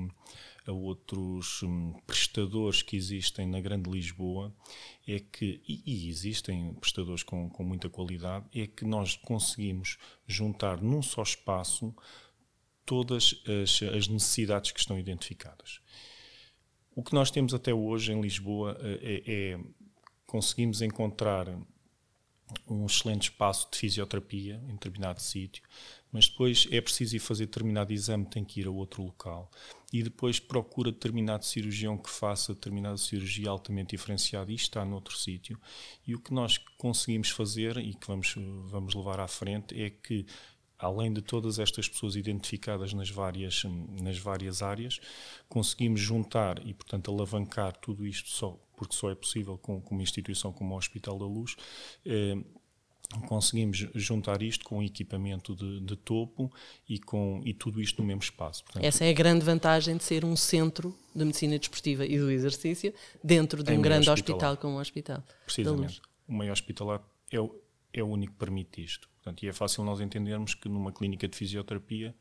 a 0.69 0.73
outros 0.73 1.63
hum, 1.63 1.95
prestadores 2.07 2.83
que 2.83 2.97
existem 2.97 3.47
na 3.47 3.61
Grande 3.61 3.91
Lisboa 3.91 4.55
é 5.07 5.19
que, 5.19 5.63
e, 5.67 5.83
e 5.87 6.09
existem 6.11 6.75
prestadores 6.75 7.23
com, 7.23 7.49
com 7.49 7.65
muita 7.65 7.89
qualidade, 7.89 8.45
é 8.55 8.67
que 8.67 8.85
nós 8.85 9.17
conseguimos 9.17 9.97
juntar 10.27 10.83
num 10.83 11.01
só 11.01 11.23
espaço 11.23 11.95
todas 12.85 13.43
as, 13.63 13.83
as 13.83 14.09
necessidades 14.09 14.71
que 14.71 14.81
estão 14.81 14.99
identificadas. 14.99 15.81
O 16.95 17.03
que 17.03 17.15
nós 17.15 17.31
temos 17.31 17.55
até 17.55 17.73
hoje 17.73 18.13
em 18.13 18.21
Lisboa 18.21 18.77
eh, 18.81 19.23
é, 19.27 19.53
é 19.53 19.61
conseguimos 20.27 20.83
encontrar 20.83 21.49
um 22.69 22.87
excelente 22.87 23.31
espaço 23.31 23.69
de 23.71 23.79
fisioterapia 23.79 24.63
em 24.69 24.73
determinado 24.73 25.21
sítio, 25.21 25.63
mas 26.13 26.29
depois 26.29 26.67
é 26.71 26.81
preciso 26.81 27.17
ir 27.17 27.21
fazer 27.21 27.47
determinado 27.47 27.93
exame, 27.93 28.27
tem 28.27 28.45
que 28.45 28.61
ir 28.61 28.67
a 28.67 28.71
outro 28.71 29.03
local 29.03 29.51
e 29.93 30.03
depois 30.03 30.39
procura 30.39 30.93
determinado 30.93 31.45
cirurgião 31.45 31.97
que 31.97 32.11
faça 32.11 32.53
determinada 32.53 32.97
cirurgia 32.99 33.49
altamente 33.49 33.97
diferenciada 33.97 34.53
e 34.53 34.55
está 34.55 34.85
noutro 34.85 35.17
sítio. 35.17 35.59
E 36.07 36.15
o 36.15 36.21
que 36.21 36.33
nós 36.33 36.59
conseguimos 36.77 37.31
fazer 37.31 37.79
e 37.79 37.95
que 37.95 38.07
vamos, 38.07 38.35
vamos 38.67 38.95
levar 38.95 39.19
à 39.19 39.29
frente 39.29 39.81
é 39.81 39.89
que 39.89 40.27
além 40.79 41.13
de 41.13 41.21
todas 41.21 41.59
estas 41.59 41.89
pessoas 41.89 42.15
identificadas 42.15 42.93
nas 42.93 43.11
várias, 43.11 43.65
nas 44.01 44.19
várias 44.19 44.63
áreas, 44.63 45.01
conseguimos 45.49 46.01
juntar 46.01 46.65
e, 46.65 46.73
portanto, 46.73 47.11
alavancar 47.11 47.77
tudo 47.77 48.07
isto 48.07 48.29
só, 48.29 48.57
porque 48.77 48.95
só 48.95 49.11
é 49.11 49.15
possível 49.15 49.59
com, 49.59 49.81
com 49.81 49.95
uma 49.95 50.03
instituição 50.03 50.53
como 50.53 50.75
o 50.75 50.79
Hospital 50.79 51.19
da 51.19 51.27
Luz, 51.27 51.57
eh, 52.07 52.37
conseguimos 53.27 53.87
juntar 53.95 54.43
isto 54.43 54.65
com 54.65 54.83
equipamento 54.83 55.55
de, 55.55 55.81
de, 55.81 55.97
topo 55.97 56.53
e 56.87 56.99
com 56.99 57.41
e 57.45 57.55
tudo 57.55 57.81
isto 57.81 58.03
no 58.03 58.07
mesmo 58.07 58.23
espaço. 58.23 58.63
Portanto, 58.65 58.85
Essa 58.85 59.05
é 59.05 59.11
a 59.11 59.13
grande 59.13 59.45
vantagem 59.45 59.97
de 59.97 60.05
ser 60.05 60.25
um 60.25 60.37
centro 60.37 60.95
de 61.15 61.25
medicina 61.25 61.59
desportiva 61.59 62.05
e 62.05 62.19
do 62.19 62.31
exercício 62.31 62.93
dentro 63.25 63.63
de 63.63 63.73
um 63.73 63.81
grande 63.81 64.11
hospital. 64.11 64.37
hospital 64.37 64.57
como 64.59 64.77
o 64.77 64.81
Hospital 64.81 65.23
Precisamente. 65.45 66.03
O 66.29 66.35
meio 66.35 66.53
hospitalar 66.53 67.03
é 67.31 67.41
o, 67.41 67.55
é 67.93 68.03
o 68.03 68.07
único 68.07 68.35
que 68.35 68.39
permite 68.39 68.85
isto. 68.85 69.09
Portanto, 69.17 69.43
e 69.43 69.49
é 69.49 69.53
fácil 69.53 69.85
nós 69.85 70.01
entendermos 70.01 70.55
que 70.55 70.69
numa 70.69 70.93
clínica 70.93 71.27
de 71.27 71.37
fisioterapia 71.37 72.15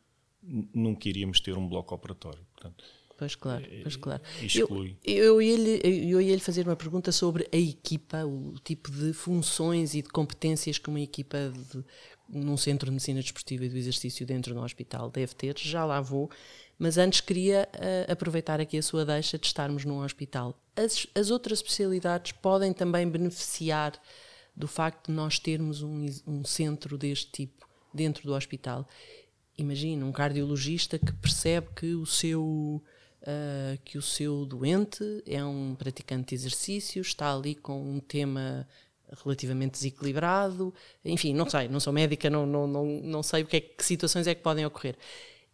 nunca 0.73 1.09
iríamos 1.09 1.41
ter 1.41 1.57
um 1.57 1.67
bloco 1.67 1.93
operatório. 1.93 2.45
Portanto, 2.53 2.85
Pois 3.17 3.33
claro, 3.33 3.65
pois 3.81 3.95
claro. 3.95 4.21
Exclui. 4.41 4.95
Eu, 5.03 5.23
eu, 5.23 5.41
ia-lhe, 5.41 5.81
eu 6.11 6.21
ia-lhe 6.21 6.39
fazer 6.39 6.67
uma 6.67 6.75
pergunta 6.75 7.11
sobre 7.11 7.49
a 7.51 7.57
equipa, 7.57 8.23
o 8.23 8.53
tipo 8.63 8.91
de 8.91 9.11
funções 9.11 9.95
e 9.95 10.03
de 10.03 10.09
competências 10.09 10.77
que 10.77 10.87
uma 10.87 11.01
equipa 11.01 11.51
de, 11.73 11.83
num 12.29 12.55
centro 12.55 12.85
de 12.85 12.91
medicina 12.91 13.19
desportiva 13.19 13.65
e 13.65 13.69
do 13.69 13.77
exercício 13.77 14.23
dentro 14.23 14.53
do 14.53 14.61
hospital 14.61 15.09
deve 15.09 15.33
ter. 15.33 15.57
Já 15.57 15.83
lá 15.83 15.99
vou. 15.99 16.29
Mas 16.77 16.99
antes 16.99 17.19
queria 17.21 17.67
uh, 17.73 18.11
aproveitar 18.11 18.61
aqui 18.61 18.77
a 18.77 18.83
sua 18.83 19.03
deixa 19.03 19.39
de 19.39 19.47
estarmos 19.47 19.83
num 19.83 20.03
hospital. 20.03 20.55
As, 20.75 21.07
as 21.15 21.31
outras 21.31 21.57
especialidades 21.57 22.33
podem 22.33 22.71
também 22.71 23.09
beneficiar 23.09 23.99
do 24.55 24.67
facto 24.67 25.07
de 25.07 25.13
nós 25.13 25.39
termos 25.39 25.81
um, 25.81 26.05
um 26.27 26.45
centro 26.45 26.99
deste 26.99 27.31
tipo 27.31 27.67
dentro 27.91 28.27
do 28.27 28.33
hospital. 28.35 28.87
Imagina 29.57 30.05
um 30.05 30.11
cardiologista 30.11 30.99
que 30.99 31.11
percebe 31.13 31.69
que 31.75 31.95
o 31.95 32.05
seu 32.05 32.83
uh, 33.27 33.77
que 33.83 33.97
o 33.97 34.01
seu 34.01 34.45
doente 34.45 35.03
é 35.25 35.43
um 35.43 35.75
praticante 35.75 36.29
de 36.29 36.35
exercício, 36.35 37.01
está 37.01 37.35
ali 37.35 37.53
com 37.53 37.79
um 37.79 37.99
tema 37.99 38.67
relativamente 39.23 39.73
desequilibrado, 39.73 40.73
enfim, 41.03 41.33
não 41.33 41.49
sei, 41.49 41.67
não 41.67 41.79
sou 41.79 41.93
médica, 41.93 42.29
não, 42.29 42.45
não, 42.45 42.67
não, 42.67 42.85
não 42.85 43.23
sei 43.23 43.43
que, 43.43 43.57
é, 43.57 43.61
que 43.61 43.83
situações 43.83 44.27
é 44.27 44.35
que 44.35 44.41
podem 44.41 44.65
ocorrer. 44.65 44.95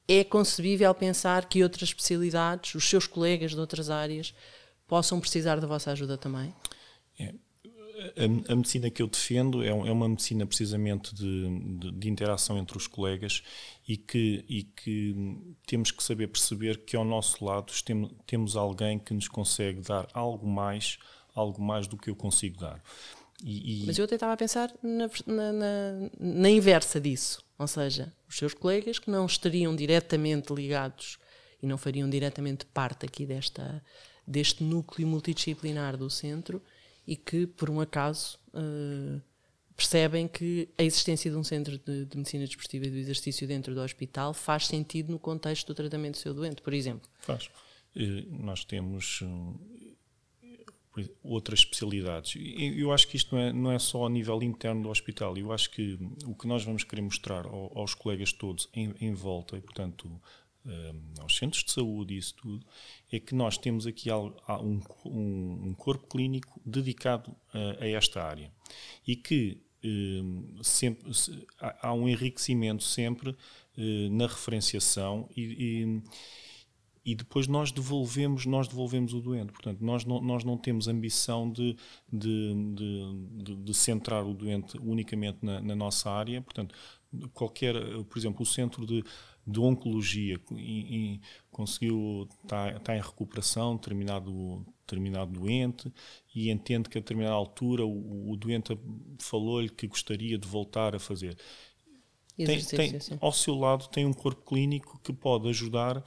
É 0.08 0.24
concebível 0.24 0.94
pensar 0.94 1.46
que 1.46 1.64
outras 1.64 1.90
especialidades, 1.90 2.76
os 2.76 2.90
seus 2.90 3.08
colegas 3.08 3.52
de 3.52 3.60
outras 3.60 3.90
áreas, 3.90 4.34
possam 4.88 5.20
precisar 5.20 5.60
da 5.60 5.68
vossa 5.68 5.92
ajuda 5.92 6.18
também? 6.18 6.54
A, 8.18 8.54
a, 8.54 8.56
medicina 8.56 8.90
que 8.90 9.02
eu 9.02 9.08
defendo 9.08 9.64
é, 9.64 9.68
é 9.68 9.92
uma 9.92 10.10
medicina 10.10 10.46
precisamente 10.46 11.14
de, 11.16 11.60
de, 11.78 11.92
de, 11.92 12.10
interação 12.10 12.58
entre 12.58 12.78
os 12.78 12.88
colegas 12.88 13.44
e 13.88 13.96
que, 13.96 14.44
e 14.48 14.64
que 14.64 15.38
temos 15.66 15.92
que 15.92 16.04
saber 16.04 16.28
perceber 16.28 16.80
que 16.80 16.96
ao 16.96 17.06
nosso 17.06 17.44
lado 17.44 17.72
tem, 17.86 18.10
temos 18.26 18.56
alguém 18.56 19.00
que 19.00 19.14
nos 19.14 19.28
consegue 19.28 19.82
dar 19.82 20.08
algo 20.14 20.48
mais, 20.48 20.98
algo 21.34 21.62
mais 21.62 21.88
do 21.88 21.98
que 21.98 22.10
eu 22.10 22.16
consigo 22.16 22.60
dar. 22.60 22.82
E, 23.44 23.84
e... 23.84 23.86
Mas 23.86 23.98
eu 23.98 24.06
até 24.06 24.16
estava 24.16 24.34
a 24.34 24.38
pensar 24.38 24.74
na, 24.82 25.10
na, 25.26 25.54
na, 25.54 26.10
na 26.20 26.50
inversa 26.50 27.00
disso, 27.00 27.44
ou 27.58 27.68
seja, 27.68 28.14
os 28.28 28.38
seus 28.38 28.54
colegas 28.54 29.00
que 29.00 29.10
não 29.10 29.26
estariam 29.26 29.76
diretamente 29.76 30.54
ligados 30.54 31.18
e 31.62 31.68
não 31.68 31.78
fariam 31.78 32.10
diretamente 32.10 32.66
parte 32.66 33.06
aqui 33.06 33.26
desta, 33.26 33.84
deste 34.28 34.64
núcleo 34.64 35.08
multidisciplinar 35.08 35.96
do 35.96 36.10
centro 36.10 36.62
e 37.06 37.16
que, 37.16 37.46
por 37.48 37.70
um 37.70 37.80
acaso, 37.82 38.40
uh, 38.54 39.22
percebem 39.76 40.28
que 40.28 40.70
a 40.78 40.84
existência 40.84 41.30
de 41.30 41.38
um 41.38 41.44
centro 41.44 41.78
de, 41.78 42.06
de, 42.06 42.18
medicina 42.18 42.46
desportiva 42.46 42.86
e 42.86 42.90
do 42.90 42.98
exercício 42.98 43.48
dentro 43.48 43.74
do 43.74 43.82
hospital 43.82 44.34
faz 44.34 44.68
sentido 44.68 45.12
no 45.12 45.20
contexto 45.20 45.68
do 45.68 45.76
tratamento 45.76 46.14
do 46.14 46.18
seu 46.18 46.34
doente, 46.34 46.62
por 46.62 46.74
exemplo. 46.74 47.10
Faz. 47.20 47.50
nós 48.30 48.64
temos 48.64 49.22
outras 51.24 51.60
especialidades. 51.60 52.36
Eu 52.78 52.92
acho 52.92 53.08
que 53.08 53.18
isto 53.18 53.36
não 53.36 53.42
é, 53.42 53.54
não 53.54 53.72
é 53.72 53.80
só 53.80 54.06
a 54.06 54.10
nível 54.10 54.42
interno 54.44 54.84
do 54.84 54.90
hospital. 54.90 55.36
Eu 55.38 55.52
acho 55.52 55.72
que 55.72 55.98
o 56.26 56.36
que 56.36 56.48
nós 56.48 56.64
vamos 56.64 56.84
querer 56.84 57.02
mostrar 57.02 57.46
aos 57.46 57.94
colegas 57.96 58.32
todos 58.32 58.70
em, 58.74 58.94
em 59.02 59.14
volta, 59.14 59.58
e 59.58 59.62
portanto 59.62 60.22
aos 61.20 61.38
centros 61.38 61.64
de 61.64 61.72
saúde 61.72 62.14
e 62.14 62.18
isso 62.18 62.36
tudo, 62.36 62.66
é 63.12 63.20
que 63.20 63.36
nós 63.36 63.58
temos 63.58 63.86
aqui 63.86 64.10
um, 64.12 65.74
corpo 65.78 66.08
clínico 66.08 66.60
dedicado 66.66 67.36
a, 67.54 67.88
esta 67.88 68.24
área. 68.24 68.52
E 69.06 69.16
que 69.16 69.62
sempre, 70.62 71.12
há 71.60 71.94
um 71.94 72.08
enriquecimento 72.08 72.84
sempre 72.84 73.36
eh, 73.78 74.08
na 74.10 74.28
referenciação 74.28 75.28
e, 75.36 75.42
e, 77.06 77.12
e, 77.12 77.16
depois 77.16 77.48
nós 77.48 77.72
devolvemos 77.72 78.46
nós 78.46 78.68
devolvemos 78.68 79.14
o 79.14 79.20
doente. 79.20 79.52
Portanto 79.52 79.82
nós 79.82 80.06
não, 80.06 80.22
nós 80.22 80.44
não 80.44 80.58
temos 80.58 80.88
ambição 80.88 81.52
de, 81.52 81.76
de, 82.12 82.54
de, 82.74 83.56
de 83.56 83.74
centrar 83.74 84.26
o 84.26 84.34
doente 84.34 84.78
unicamente 84.78 85.40
na, 85.42 85.60
na 85.60 85.76
nossa 85.76 86.10
área. 86.10 86.42
Portanto 86.42 86.74
qualquer 87.34 87.76
por 88.06 88.18
exemplo 88.18 88.44
o 88.44 88.46
centro 88.46 88.86
de 88.86 89.04
de 89.46 89.60
oncologia 89.60 90.40
e, 90.52 91.16
e 91.16 91.22
conseguiu 91.52 92.28
está, 92.44 92.72
está 92.72 92.96
em 92.96 93.02
recuperação 93.02 93.76
determinado 93.76 94.66
determinado 94.86 95.32
doente 95.32 95.92
e 96.34 96.50
entende 96.50 96.90
que 96.90 96.98
a 96.98 97.02
determinada 97.02 97.36
altura 97.36 97.86
o, 97.86 98.32
o 98.32 98.38
doente 98.38 98.78
falou-lhe 99.20 99.70
que 99.70 99.88
gostaria 99.88 100.38
de 100.38 100.48
voltar 100.48 100.96
a 100.96 101.00
fazer 101.00 101.38
tem, 102.38 102.64
tem, 102.64 103.00
ao 103.20 103.32
seu 103.32 103.56
lado 103.56 103.88
tem 103.90 104.06
um 104.06 104.14
corpo 104.14 104.42
clínico 104.44 105.00
que 105.04 105.14
pode 105.14 105.48
ajudar 105.50 106.04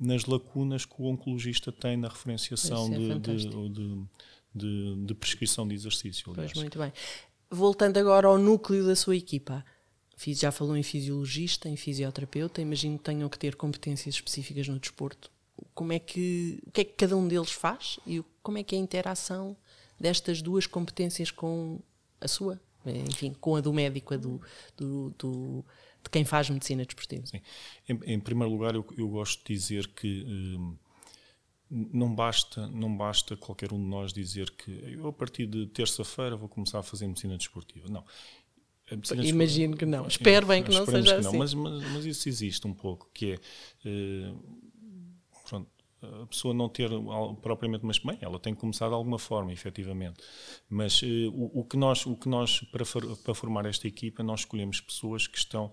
nas 0.00 0.24
lacunas 0.24 0.86
que 0.86 0.94
o 0.98 1.06
oncologista 1.06 1.70
tem 1.70 1.96
na 1.96 2.08
referenciação 2.08 2.86
é 2.92 2.98
de, 2.98 3.18
de, 3.18 4.06
de, 4.54 5.04
de, 5.04 5.14
prescrição 5.14 5.68
de 5.68 5.74
exercício. 5.74 6.32
Aliás. 6.32 6.52
Pois, 6.52 6.62
muito 6.62 6.78
bem. 6.78 6.90
Voltando 7.50 7.98
agora 7.98 8.26
ao 8.26 8.38
núcleo 8.38 8.86
da 8.86 8.96
sua 8.96 9.14
equipa, 9.14 9.62
já 10.26 10.52
falou 10.52 10.76
em 10.76 10.82
fisiologista, 10.82 11.68
em 11.68 11.76
fisioterapeuta, 11.76 12.60
imagino 12.60 12.98
que 12.98 13.04
tenham 13.04 13.28
que 13.28 13.38
ter 13.38 13.56
competências 13.56 14.14
específicas 14.16 14.68
no 14.68 14.78
desporto. 14.78 15.30
Como 15.74 15.92
é 15.92 15.98
que, 15.98 16.60
o 16.66 16.70
que 16.70 16.80
é 16.82 16.84
que 16.84 16.92
cada 16.92 17.16
um 17.16 17.26
deles 17.26 17.52
faz 17.52 17.98
e 18.06 18.22
como 18.42 18.58
é 18.58 18.62
que 18.62 18.74
é 18.74 18.78
a 18.78 18.80
interação 18.80 19.56
destas 19.98 20.40
duas 20.42 20.66
competências 20.66 21.30
com 21.30 21.78
a 22.20 22.28
sua, 22.28 22.60
enfim, 22.84 23.34
com 23.40 23.56
a 23.56 23.60
do 23.60 23.72
médico, 23.72 24.14
a 24.14 24.16
do, 24.16 24.40
do, 24.76 25.14
do 25.18 25.64
de 26.02 26.10
quem 26.10 26.24
faz 26.24 26.48
medicina 26.48 26.84
desportiva? 26.84 27.26
Sim. 27.26 27.40
Em, 27.88 28.14
em 28.14 28.20
primeiro 28.20 28.52
lugar, 28.52 28.74
eu, 28.74 28.86
eu, 28.96 29.08
gosto 29.08 29.44
de 29.44 29.54
dizer 29.54 29.88
que 29.88 30.24
hum, 30.58 30.76
não 31.70 32.14
basta, 32.14 32.66
não 32.68 32.94
basta 32.96 33.36
qualquer 33.36 33.72
um 33.72 33.78
de 33.78 33.88
nós 33.88 34.12
dizer 34.12 34.50
que 34.50 34.70
eu 34.70 35.06
a 35.06 35.12
partir 35.12 35.46
de 35.46 35.66
terça-feira 35.66 36.36
vou 36.36 36.48
começar 36.48 36.78
a 36.78 36.82
fazer 36.82 37.06
medicina 37.06 37.36
desportiva. 37.36 37.88
Não. 37.88 38.04
Imagino 39.22 39.76
que 39.76 39.86
não. 39.86 40.06
Espero 40.06 40.46
bem 40.46 40.62
que 40.62 40.72
não 40.72 40.84
seja 40.84 41.16
que 41.16 41.22
não, 41.22 41.28
assim. 41.28 41.38
Mas, 41.38 41.54
mas, 41.54 41.92
mas, 41.92 42.04
isso 42.04 42.28
existe 42.28 42.66
um 42.66 42.74
pouco, 42.74 43.08
que 43.14 43.32
é 43.32 43.88
uh, 43.88 44.60
pronto, 45.48 45.68
a 46.22 46.26
pessoa 46.26 46.54
não 46.54 46.68
ter 46.68 46.90
propriamente, 47.42 47.84
mas 47.84 47.98
bem, 47.98 48.18
ela 48.20 48.38
tem 48.38 48.54
que 48.54 48.60
começar 48.60 48.88
de 48.88 48.94
alguma 48.94 49.18
forma, 49.18 49.52
efetivamente. 49.52 50.20
Mas 50.68 51.02
uh, 51.02 51.06
o, 51.32 51.60
o, 51.60 51.64
que 51.64 51.76
nós, 51.76 52.04
o 52.06 52.16
que 52.16 52.28
nós 52.28 52.60
para, 52.72 52.84
para 53.24 53.34
formar 53.34 53.66
esta 53.66 53.86
equipa, 53.86 54.22
nós 54.22 54.40
escolhemos 54.40 54.80
pessoas 54.80 55.26
que 55.26 55.38
estão 55.38 55.70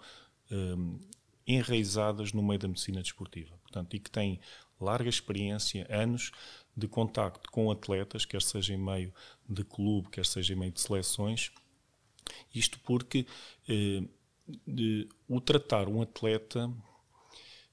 uh, 0.51 1.00
enraizadas 1.45 2.33
no 2.33 2.43
meio 2.43 2.59
da 2.59 2.67
medicina 2.67 3.01
desportiva, 3.01 3.57
portanto, 3.63 3.95
e 3.95 4.00
que 4.00 4.12
têm 4.12 4.39
larga 4.79 5.09
experiência, 5.09 5.88
anos 5.89 6.31
de 6.75 6.88
contacto 6.88 7.50
com 7.51 7.71
atletas, 7.71 8.25
quer 8.25 8.41
seja 8.41 8.74
em 8.74 8.77
meio 8.77 9.12
de 9.50 9.63
clube, 9.63 10.09
quer 10.09 10.25
seja 10.25 10.53
em 10.53 10.57
meio 10.57 10.71
de 10.71 10.81
seleções 10.81 11.51
isto 12.53 12.79
porque 12.79 13.25
eh, 13.67 14.03
de, 14.65 15.08
o 15.27 15.41
tratar 15.41 15.88
um 15.88 16.01
atleta 16.01 16.72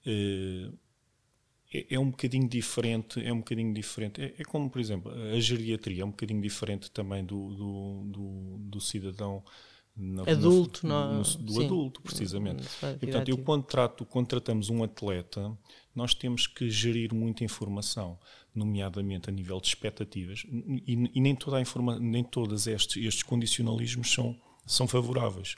eh, 0.04 0.70
é, 1.72 1.94
é, 1.94 1.98
um 1.98 2.10
bocadinho 2.10 2.48
diferente, 2.48 3.24
é 3.24 3.32
um 3.32 3.38
bocadinho 3.38 3.74
diferente. 3.74 4.22
É, 4.22 4.34
é, 4.38 4.44
como, 4.44 4.70
por 4.70 4.80
exemplo, 4.80 5.10
a 5.10 5.40
geriatria 5.40 6.02
é 6.02 6.04
um 6.04 6.10
bocadinho 6.10 6.40
diferente 6.40 6.90
também 6.90 7.24
do, 7.24 7.54
do, 7.54 8.04
do, 8.06 8.58
do 8.58 8.80
cidadão 8.80 9.42
na, 9.96 10.22
adulto, 10.22 10.86
na, 10.86 11.12
no, 11.14 11.22
do 11.22 11.52
sim, 11.52 11.64
adulto, 11.64 12.02
precisamente. 12.02 12.64
E, 13.00 13.06
portanto, 13.06 13.28
eu 13.28 13.38
quando, 13.38 13.64
trato, 13.64 14.04
quando 14.04 14.26
tratamos 14.26 14.70
um 14.70 14.82
atleta, 14.82 15.56
nós 15.94 16.14
temos 16.14 16.46
que 16.46 16.68
gerir 16.70 17.14
muita 17.14 17.44
informação, 17.44 18.18
nomeadamente 18.54 19.28
a 19.28 19.32
nível 19.32 19.60
de 19.60 19.68
expectativas, 19.68 20.44
e, 20.48 21.10
e 21.14 21.20
nem, 21.20 21.34
toda 21.34 21.58
a 21.58 21.60
informa, 21.60 21.98
nem 21.98 22.24
todos 22.24 22.66
estes, 22.66 23.04
estes 23.04 23.22
condicionalismos 23.22 24.12
são, 24.12 24.36
são 24.66 24.86
favoráveis. 24.86 25.56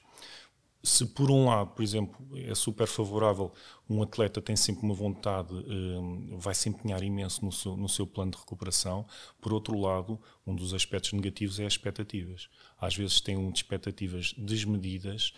se 0.82 1.04
por 1.04 1.30
um 1.32 1.46
lado, 1.46 1.70
por 1.70 1.82
exemplo, 1.82 2.16
é 2.36 2.54
super 2.54 2.86
favorável, 2.86 3.52
um 3.90 4.02
atleta 4.02 4.40
tem 4.40 4.54
sempre 4.54 4.84
uma 4.84 4.94
vontade, 4.94 5.52
um, 5.52 6.38
vai 6.38 6.54
se 6.54 6.68
empenhar 6.68 7.02
imenso 7.02 7.44
no 7.44 7.50
seu, 7.50 7.76
no 7.76 7.88
seu 7.88 8.06
plano 8.06 8.30
de 8.30 8.38
recuperação, 8.38 9.04
por 9.40 9.52
outro 9.52 9.76
lado, 9.78 10.20
um 10.46 10.54
dos 10.54 10.72
aspectos 10.72 11.12
negativos 11.12 11.58
é 11.58 11.66
as 11.66 11.72
expectativas. 11.72 12.48
Às 12.78 12.94
vezes 12.96 13.20
tem 13.20 13.36
um 13.36 13.50
de 13.50 13.58
expectativas 13.58 14.32
desmedidas 14.38 15.32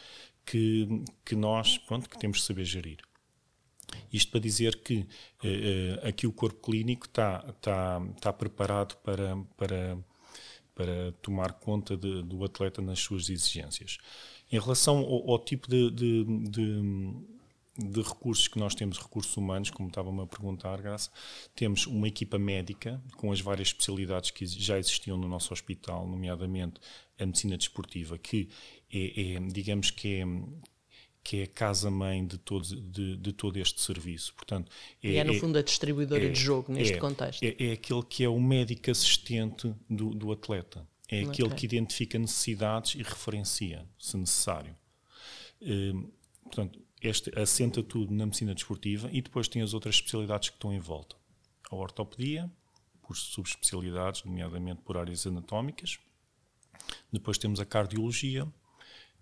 que, 0.44 1.04
que 1.24 1.34
nós, 1.34 1.78
pronto, 1.78 2.08
que 2.08 2.18
temos 2.18 2.38
de 2.38 2.44
saber 2.44 2.64
gerir. 2.64 2.98
Isto 4.12 4.30
para 4.30 4.40
dizer 4.40 4.82
que 4.82 4.98
uh, 4.98 6.06
aqui 6.08 6.26
o 6.26 6.32
corpo 6.32 6.60
clínico 6.60 7.06
está, 7.06 7.44
está, 7.48 8.02
está 8.16 8.32
preparado 8.32 8.96
para, 8.98 9.36
para, 9.56 9.98
para 10.78 11.10
tomar 11.20 11.54
conta 11.54 11.96
de, 11.96 12.22
do 12.22 12.44
atleta 12.44 12.80
nas 12.80 13.00
suas 13.00 13.28
exigências. 13.28 13.98
Em 14.50 14.60
relação 14.60 14.98
ao, 14.98 15.32
ao 15.32 15.38
tipo 15.40 15.68
de, 15.68 15.90
de, 15.90 16.24
de, 17.76 18.00
recursos 18.00 18.46
que 18.46 18.60
nós 18.60 18.76
temos, 18.76 18.96
recursos 18.96 19.36
humanos, 19.36 19.70
como 19.70 19.88
estava-me 19.88 20.22
a 20.22 20.26
perguntar, 20.26 20.80
Graça, 20.80 21.10
temos 21.52 21.84
uma 21.88 22.06
equipa 22.06 22.38
médica 22.38 23.02
com 23.16 23.32
as 23.32 23.40
várias 23.40 23.68
especialidades 23.68 24.30
que 24.30 24.46
já 24.46 24.78
existiam 24.78 25.16
no 25.16 25.26
nosso 25.26 25.52
hospital, 25.52 26.06
nomeadamente 26.06 26.80
a 27.18 27.26
medicina 27.26 27.58
desportiva, 27.58 28.16
que 28.16 28.48
é, 28.92 29.34
é 29.34 29.40
digamos 29.48 29.90
que 29.90 30.20
é 30.20 30.24
que 31.22 31.40
é 31.40 31.42
a 31.44 31.46
casa-mãe 31.46 32.26
de 32.26 32.38
todo, 32.38 32.64
de, 32.64 33.16
de, 33.16 33.32
todo 33.32 33.58
este 33.58 33.80
serviço. 33.80 34.34
Portanto, 34.34 34.70
é, 35.02 35.08
e 35.08 35.16
é, 35.16 35.24
no 35.24 35.34
é, 35.34 35.38
fundo, 35.38 35.58
a 35.58 35.62
distribuidora 35.62 36.24
é, 36.24 36.30
de 36.30 36.40
jogo 36.40 36.72
neste 36.72 36.94
é, 36.94 36.98
contexto. 36.98 37.42
É, 37.42 37.54
é 37.58 37.72
aquele 37.72 38.02
que 38.02 38.24
é 38.24 38.28
o 38.28 38.40
médico 38.40 38.90
assistente 38.90 39.74
do, 39.88 40.14
do 40.14 40.32
atleta. 40.32 40.86
É 41.08 41.20
okay. 41.20 41.30
aquele 41.30 41.54
que 41.54 41.66
identifica 41.66 42.18
necessidades 42.18 42.94
e 42.94 43.02
referencia, 43.02 43.86
se 43.98 44.16
necessário. 44.16 44.74
Uh, 45.60 46.10
portanto, 46.42 46.80
este 47.00 47.32
assenta 47.38 47.82
tudo 47.82 48.12
na 48.12 48.26
medicina 48.26 48.54
desportiva 48.54 49.08
e 49.12 49.22
depois 49.22 49.48
tem 49.48 49.62
as 49.62 49.72
outras 49.72 49.94
especialidades 49.94 50.50
que 50.50 50.56
estão 50.56 50.72
em 50.72 50.78
volta. 50.78 51.16
A 51.70 51.76
ortopedia, 51.76 52.50
por 53.02 53.16
subespecialidades, 53.16 54.22
nomeadamente 54.24 54.82
por 54.82 54.96
áreas 54.96 55.26
anatómicas. 55.26 55.98
Depois 57.12 57.38
temos 57.38 57.58
a 57.60 57.64
cardiologia, 57.64 58.46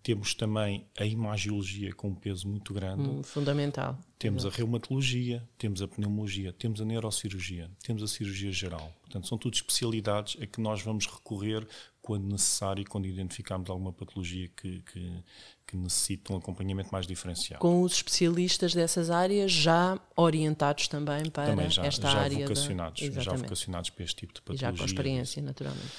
temos 0.07 0.35
também 0.35 0.87
a 0.97 1.05
imagiologia 1.05 1.93
com 1.93 2.11
um 2.11 2.15
peso 2.15 2.47
muito 2.47 2.73
grande. 2.73 3.03
Hum, 3.03 3.25
fundamental. 3.25 3.99
Temos 4.17 4.45
Exato. 4.45 4.55
a 4.55 4.59
reumatologia, 4.59 5.43
temos 5.59 5.83
a 5.83 5.89
pneumologia, 5.89 6.53
temos 6.53 6.81
a 6.81 6.85
neurocirurgia, 6.85 7.69
temos 7.83 8.05
a 8.05 8.07
cirurgia 8.07 8.53
geral. 8.53 8.95
Portanto, 9.01 9.27
são 9.27 9.37
tudo 9.37 9.55
especialidades 9.55 10.41
a 10.41 10.47
que 10.47 10.61
nós 10.61 10.81
vamos 10.81 11.09
recorrer 11.09 11.67
quando 12.01 12.23
necessário 12.23 12.83
e 12.83 12.85
quando 12.85 13.09
identificarmos 13.09 13.69
alguma 13.69 13.93
patologia 13.93 14.49
que, 14.57 14.81
que, 14.83 15.25
que 15.67 15.77
necessita 15.77 16.33
um 16.33 16.37
acompanhamento 16.37 16.91
mais 16.93 17.05
diferenciado. 17.05 17.61
Com 17.61 17.83
os 17.83 17.95
especialistas 17.95 18.73
dessas 18.73 19.11
áreas 19.11 19.51
já 19.51 19.99
orientados 20.15 20.87
também 20.87 21.29
para 21.31 21.51
também 21.51 21.69
já, 21.69 21.85
esta 21.85 22.09
já 22.09 22.21
área. 22.21 22.47
Vocacionados, 22.47 23.11
da... 23.11 23.21
Já 23.23 23.33
vocacionados 23.33 23.91
para 23.91 24.05
este 24.05 24.15
tipo 24.19 24.35
de 24.35 24.41
patologia. 24.41 24.69
E 24.69 24.71
já 24.71 24.79
com 24.79 24.85
experiência, 24.85 25.43
naturalmente. 25.43 25.93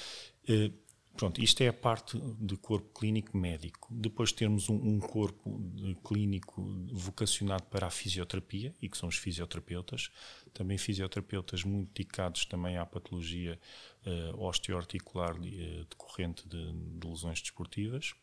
Uh, 0.48 0.87
Pronto, 1.18 1.42
isto 1.42 1.60
é 1.62 1.66
a 1.66 1.72
parte 1.72 2.16
de 2.40 2.56
corpo 2.56 2.96
clínico 2.96 3.36
médico. 3.36 3.88
Depois 3.90 4.30
temos 4.30 4.68
um, 4.68 4.76
um 4.76 5.00
corpo 5.00 5.60
clínico 6.04 6.62
vocacionado 6.92 7.64
para 7.64 7.88
a 7.88 7.90
fisioterapia, 7.90 8.72
e 8.80 8.88
que 8.88 8.96
são 8.96 9.08
os 9.08 9.16
fisioterapeutas. 9.16 10.12
Também 10.54 10.78
fisioterapeutas 10.78 11.64
muito 11.64 11.88
dedicados 11.92 12.44
também 12.44 12.76
à 12.76 12.86
patologia 12.86 13.58
uh, 14.06 14.40
osteoarticular 14.44 15.36
uh, 15.36 15.84
decorrente 15.90 16.48
de, 16.48 16.72
de, 16.72 17.08
lesões 17.08 17.42
desportivas. 17.42 18.14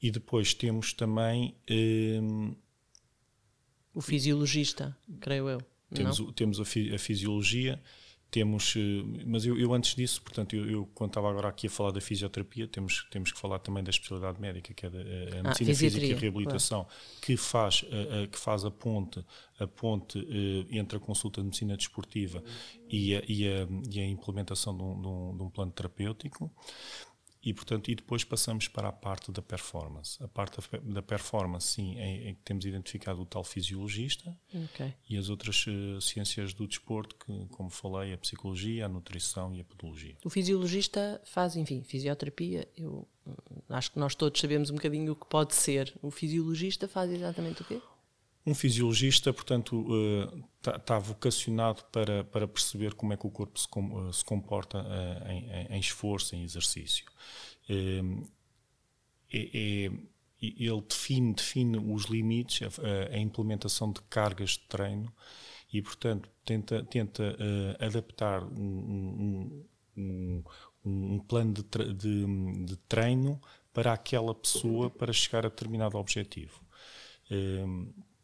E 0.00 0.10
depois 0.10 0.54
temos 0.54 0.94
também... 0.94 1.54
Uh, 1.70 2.56
o 3.92 4.00
fisiologista, 4.00 4.96
creio 5.20 5.50
eu. 5.50 5.60
Temos, 5.94 6.18
o, 6.18 6.32
temos 6.32 6.60
a, 6.60 6.64
fi, 6.64 6.94
a 6.94 6.98
fisiologia 6.98 7.78
temos, 8.30 8.74
eh, 8.76 9.02
mas 9.26 9.44
eu, 9.44 9.58
eu, 9.58 9.74
antes 9.74 9.94
disso, 9.94 10.22
portanto, 10.22 10.54
eu, 10.54 10.70
eu, 10.70 10.88
quando 10.94 11.10
estava 11.10 11.28
agora 11.28 11.48
aqui 11.48 11.66
a 11.66 11.70
falar 11.70 11.90
da 11.90 12.00
fisioterapia, 12.00 12.68
temos, 12.68 13.06
temos 13.10 13.32
que 13.32 13.38
falar 13.38 13.58
também 13.58 13.82
da 13.82 13.90
especialidade 13.90 14.40
médica, 14.40 14.72
que 14.72 14.86
é 14.86 14.88
a, 14.88 14.92
a 14.92 15.40
ah, 15.40 15.42
medicina 15.42 15.74
física 15.74 16.06
e 16.06 16.14
reabilitação, 16.14 16.84
claro. 16.84 17.20
que, 17.22 17.36
faz, 17.36 17.84
a, 17.90 18.22
a, 18.22 18.26
que 18.28 18.38
faz 18.38 18.64
a 18.64 18.70
ponte, 18.70 19.24
a 19.58 19.66
ponte 19.66 20.18
uh, 20.18 20.66
entre 20.70 20.96
a 20.96 21.00
consulta 21.00 21.40
de 21.40 21.46
medicina 21.46 21.76
desportiva 21.76 22.42
e 22.88 23.14
a, 23.14 23.22
e 23.28 23.40
e 23.90 24.00
a 24.00 24.06
implementação 24.06 24.76
de 24.76 24.82
um, 24.82 25.00
de, 25.00 25.08
um, 25.08 25.36
de 25.36 25.42
um 25.42 25.50
plano 25.50 25.72
terapêutico. 25.72 26.50
E, 27.42 27.54
portanto, 27.54 27.90
e 27.90 27.94
depois 27.94 28.22
passamos 28.22 28.68
para 28.68 28.88
a 28.88 28.92
parte 28.92 29.32
da 29.32 29.40
performance. 29.40 30.22
A 30.22 30.28
parte 30.28 30.58
da 30.82 31.02
performance, 31.02 31.68
sim, 31.68 31.98
é, 31.98 32.30
é 32.30 32.32
que 32.34 32.40
temos 32.44 32.64
identificado 32.66 33.22
o 33.22 33.24
tal 33.24 33.42
fisiologista 33.42 34.36
okay. 34.52 34.92
e 35.08 35.16
as 35.16 35.30
outras 35.30 35.66
uh, 35.66 36.00
ciências 36.00 36.52
do 36.52 36.66
desporto, 36.66 37.16
que, 37.16 37.46
como 37.48 37.70
falei, 37.70 38.12
a 38.12 38.18
psicologia, 38.18 38.84
a 38.84 38.88
nutrição 38.88 39.54
e 39.54 39.60
a 39.60 39.64
podologia. 39.64 40.16
O 40.22 40.28
fisiologista 40.28 41.20
faz, 41.24 41.56
enfim, 41.56 41.82
fisioterapia. 41.82 42.68
Eu 42.76 43.08
hum, 43.26 43.34
acho 43.70 43.92
que 43.92 43.98
nós 43.98 44.14
todos 44.14 44.38
sabemos 44.38 44.68
um 44.70 44.74
bocadinho 44.74 45.12
o 45.12 45.16
que 45.16 45.26
pode 45.26 45.54
ser. 45.54 45.96
O 46.02 46.10
fisiologista 46.10 46.86
faz 46.86 47.10
exatamente 47.10 47.62
o 47.62 47.64
quê? 47.64 47.80
Um 48.44 48.54
fisiologista, 48.54 49.32
portanto, 49.32 49.86
está 50.58 50.76
uh, 50.76 50.80
tá 50.80 50.98
vocacionado 50.98 51.84
para, 51.92 52.24
para 52.24 52.48
perceber 52.48 52.94
como 52.94 53.12
é 53.12 53.16
que 53.16 53.26
o 53.26 53.30
corpo 53.30 53.58
se, 53.58 53.68
com, 53.68 54.08
uh, 54.08 54.12
se 54.12 54.24
comporta 54.24 54.78
uh, 54.78 55.28
em, 55.30 55.76
em, 55.76 55.78
esforço, 55.78 56.34
em 56.34 56.42
exercício. 56.42 57.04
É, 57.68 58.00
é, 59.32 59.90
ele 60.42 60.80
define, 60.88 61.34
define 61.34 61.76
os 61.76 62.04
limites, 62.04 62.62
a, 62.62 63.14
a, 63.14 63.18
implementação 63.18 63.92
de 63.92 64.00
cargas 64.08 64.52
de 64.52 64.60
treino 64.60 65.12
e, 65.70 65.82
portanto, 65.82 66.30
tenta, 66.44 66.82
tenta 66.84 67.36
adaptar 67.78 68.42
um, 68.42 68.58
um, 68.58 69.64
um, 69.96 70.44
um 70.82 71.18
plano 71.18 71.52
de, 71.52 71.62
de, 71.92 72.64
de 72.64 72.76
treino 72.88 73.38
para 73.72 73.92
aquela 73.92 74.34
pessoa 74.34 74.88
para 74.88 75.12
chegar 75.12 75.44
a 75.44 75.50
determinado 75.50 75.98
objetivo. 75.98 76.60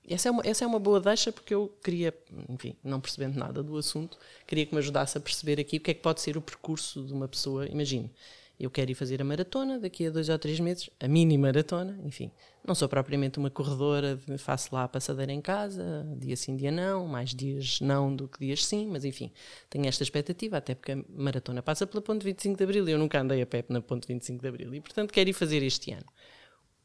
Essa 0.09 0.29
é, 0.29 0.31
uma, 0.31 0.43
essa 0.47 0.65
é 0.65 0.67
uma 0.67 0.79
boa 0.79 1.01
deixa 1.01 1.33
porque 1.33 1.53
eu 1.53 1.75
queria, 1.83 2.15
enfim, 2.49 2.77
não 2.83 3.01
percebendo 3.01 3.37
nada 3.37 3.63
do 3.63 3.77
assunto, 3.77 4.17
queria 4.47 4.65
que 4.65 4.73
me 4.73 4.79
ajudasse 4.79 5.19
a 5.19 5.21
perceber 5.21 5.61
aqui 5.61 5.79
o 5.79 5.81
que 5.81 5.91
é 5.91 5.95
que 5.95 6.01
pode 6.01 6.21
ser 6.21 6.37
o 6.37 6.41
percurso 6.41 7.05
de 7.05 7.13
uma 7.13 7.27
pessoa. 7.27 7.67
Imagine, 7.67 8.13
eu 8.59 8.71
quero 8.71 8.91
ir 8.91 8.95
fazer 8.95 9.21
a 9.21 9.25
maratona 9.25 9.79
daqui 9.79 10.07
a 10.07 10.11
dois 10.11 10.29
ou 10.29 10.39
três 10.39 10.59
meses, 10.61 10.89
a 10.99 11.07
mini 11.07 11.37
maratona, 11.37 11.99
enfim. 12.05 12.31
Não 12.67 12.75
sou 12.75 12.89
propriamente 12.89 13.39
uma 13.39 13.51
corredora, 13.51 14.19
faço 14.39 14.75
lá 14.75 14.85
a 14.85 14.89
passadeira 14.89 15.33
em 15.33 15.41
casa, 15.41 16.07
dia 16.17 16.37
sim, 16.37 16.57
dia 16.57 16.71
não, 16.71 17.07
mais 17.07 17.35
dias 17.35 17.81
não 17.81 18.15
do 18.15 18.27
que 18.27 18.39
dias 18.39 18.65
sim, 18.65 18.87
mas 18.87 19.05
enfim, 19.05 19.31
tenho 19.69 19.87
esta 19.87 20.03
expectativa, 20.03 20.57
até 20.57 20.75
porque 20.75 20.93
a 20.93 20.99
maratona 21.09 21.63
passa 21.63 21.87
pela 21.87 22.01
Ponte 22.01 22.25
25 22.25 22.57
de 22.57 22.65
Abril 22.65 22.89
e 22.89 22.93
eu 22.93 22.99
nunca 22.99 23.21
andei 23.21 23.43
a 23.43 23.47
pé 23.47 23.65
na 23.69 23.83
Ponte 23.83 24.09
25 24.09 24.41
de 24.41 24.49
Abril 24.49 24.75
e, 24.75 24.81
portanto, 24.81 25.13
quero 25.13 25.29
ir 25.29 25.35
fazer 25.35 25.63
este 25.63 25.93
ano. 25.93 26.07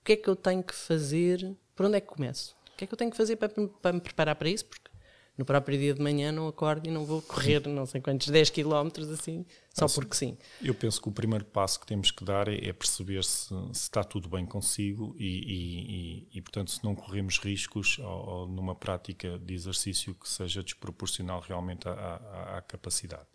O 0.02 0.04
que 0.04 0.14
é 0.14 0.16
que 0.18 0.28
eu 0.28 0.36
tenho 0.36 0.64
que 0.64 0.76
fazer? 0.76 1.56
Por 1.76 1.86
onde 1.86 1.98
é 1.98 2.02
que 2.02 2.08
começo? 2.08 2.56
Que 2.82 2.86
é 2.86 2.88
que 2.88 2.94
eu 2.94 2.98
tenho 2.98 3.12
que 3.12 3.18
fazer 3.18 3.36
para, 3.36 3.50
para 3.50 3.94
me 3.94 4.02
preparar 4.02 4.36
para 4.36 4.50
isso? 4.50 4.66
Porque 4.66 4.90
no 5.38 5.46
próprio 5.46 5.78
dia 5.78 5.94
de 5.94 6.02
manhã 6.02 6.32
não 6.32 6.48
acordo 6.48 6.88
e 6.88 6.92
não 6.92 7.06
vou 7.06 7.22
correr 7.22 7.66
não 7.68 7.86
sei 7.86 8.02
quantos 8.02 8.28
10 8.28 8.50
km 8.50 8.90
assim, 9.14 9.46
só 9.74 9.86
assim, 9.86 9.96
porque 9.96 10.16
sim. 10.16 10.38
Eu 10.62 10.74
penso 10.74 11.02
que 11.02 11.08
o 11.08 11.12
primeiro 11.12 11.46
passo 11.46 11.80
que 11.80 11.86
temos 11.86 12.12
que 12.12 12.24
dar 12.24 12.48
é, 12.48 12.56
é 12.56 12.74
perceber 12.74 13.24
se, 13.24 13.48
se, 13.48 13.84
está 13.84 14.04
tudo 14.04 14.28
bem 14.28 14.46
consigo 14.46 15.16
e, 15.18 15.26
e, 15.26 16.28
e, 16.34 16.38
e 16.38 16.42
portanto, 16.42 16.72
se 16.72 16.84
não 16.84 16.96
corremos 16.96 17.40
riscos 17.40 17.98
ou, 18.00 18.06
ou, 18.06 18.48
numa 18.48 18.76
prática 18.76 19.40
de 19.40 19.54
exercício 19.54 20.14
que 20.16 20.28
seja 20.28 20.62
desproporcional 20.64 21.40
realmente 21.40 21.88
à, 21.88 21.94
à, 21.94 22.58
à 22.58 22.62
capacidade. 22.62 23.28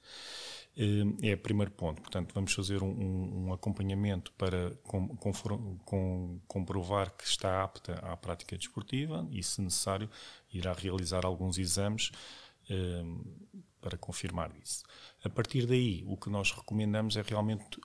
Eh, 0.77 1.31
é 1.31 1.35
o 1.35 1.39
primeiro 1.39 1.71
ponto. 1.73 2.03
Portanto, 2.03 2.33
vamos 2.35 2.53
fazer 2.53 2.83
um, 2.83 3.47
um 3.47 3.53
acompanhamento 3.53 4.31
para 4.33 4.73
com, 4.85 5.09
com, 5.17 5.79
com, 5.85 6.41
comprovar 6.47 7.11
que 7.17 7.25
está 7.25 7.63
apta 7.63 7.95
à 7.95 8.17
prática 8.17 8.57
desportiva 8.59 9.27
e, 9.31 9.43
se 9.43 9.61
necessário, 9.63 10.11
irá 10.53 10.73
realizar 10.75 11.25
alguns 11.25 11.57
exames 11.59 12.11
eh, 12.69 13.05
para 13.81 13.97
confirmar 13.97 14.53
isso. 14.63 14.83
A 15.25 15.31
partir 15.31 15.67
daí, 15.67 16.05
o 16.07 16.17
que 16.17 16.29
nós 16.29 16.53
recomendamos 16.53 17.17
é 17.17 17.23
realmente 17.23 17.81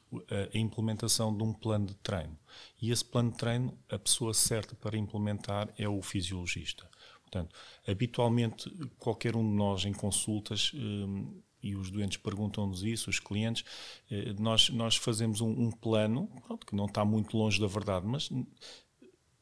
a 0.54 0.58
implementação 0.58 1.36
de 1.36 1.44
um 1.44 1.54
plano 1.54 1.86
de 1.86 1.96
treino. 1.96 2.38
E 2.82 2.92
esse 2.92 3.06
plano 3.06 3.32
de 3.32 3.38
treino, 3.38 3.78
a 3.90 4.00
pessoa 4.00 4.34
certa 4.34 4.76
para 4.76 4.98
implementar 4.98 5.72
é 5.78 5.88
o 5.88 6.02
fisiologista. 6.02 6.90
Portanto, 7.22 7.56
habitualmente, 7.88 8.70
qualquer 8.98 9.36
um 9.36 9.48
de 9.48 9.56
nós 9.56 9.86
em 9.86 9.94
consultas 9.94 10.72
eh, 10.76 11.42
e 11.62 11.76
os 11.76 11.92
doentes 11.92 12.18
perguntam-nos 12.18 12.84
isso, 12.84 13.10
os 13.10 13.20
clientes, 13.20 13.64
eh, 14.10 14.34
nós, 14.40 14.70
nós 14.70 14.96
fazemos 14.96 15.42
um, 15.42 15.50
um 15.50 15.72
plano, 15.72 16.28
pronto, 16.46 16.66
que 16.66 16.76
não 16.76 16.86
está 16.86 17.06
muito 17.06 17.38
longe 17.38 17.60
da 17.60 17.68
verdade, 17.68 18.06
mas 18.06 18.30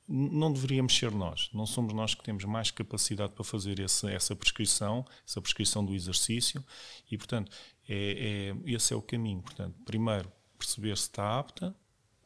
não 0.08 0.52
deveríamos 0.52 0.98
ser 0.98 1.12
nós. 1.12 1.50
Não 1.54 1.68
somos 1.68 1.94
nós 1.94 2.16
que 2.16 2.24
temos 2.24 2.44
mais 2.44 2.72
capacidade 2.72 3.34
para 3.34 3.44
fazer 3.44 3.80
essa, 3.80 4.10
essa 4.10 4.36
prescrição, 4.36 5.06
essa 5.26 5.40
prescrição 5.40 5.86
do 5.86 5.94
exercício, 5.94 6.64
e, 7.10 7.18
portanto, 7.18 7.52
é, 7.88 8.54
é, 8.56 8.72
esse 8.72 8.92
é 8.92 8.96
o 8.96 9.02
caminho. 9.02 9.42
Portanto, 9.42 9.76
primeiro, 9.86 10.32
perceber 10.58 10.98
se 10.98 11.04
está 11.04 11.38
apta, 11.38 11.76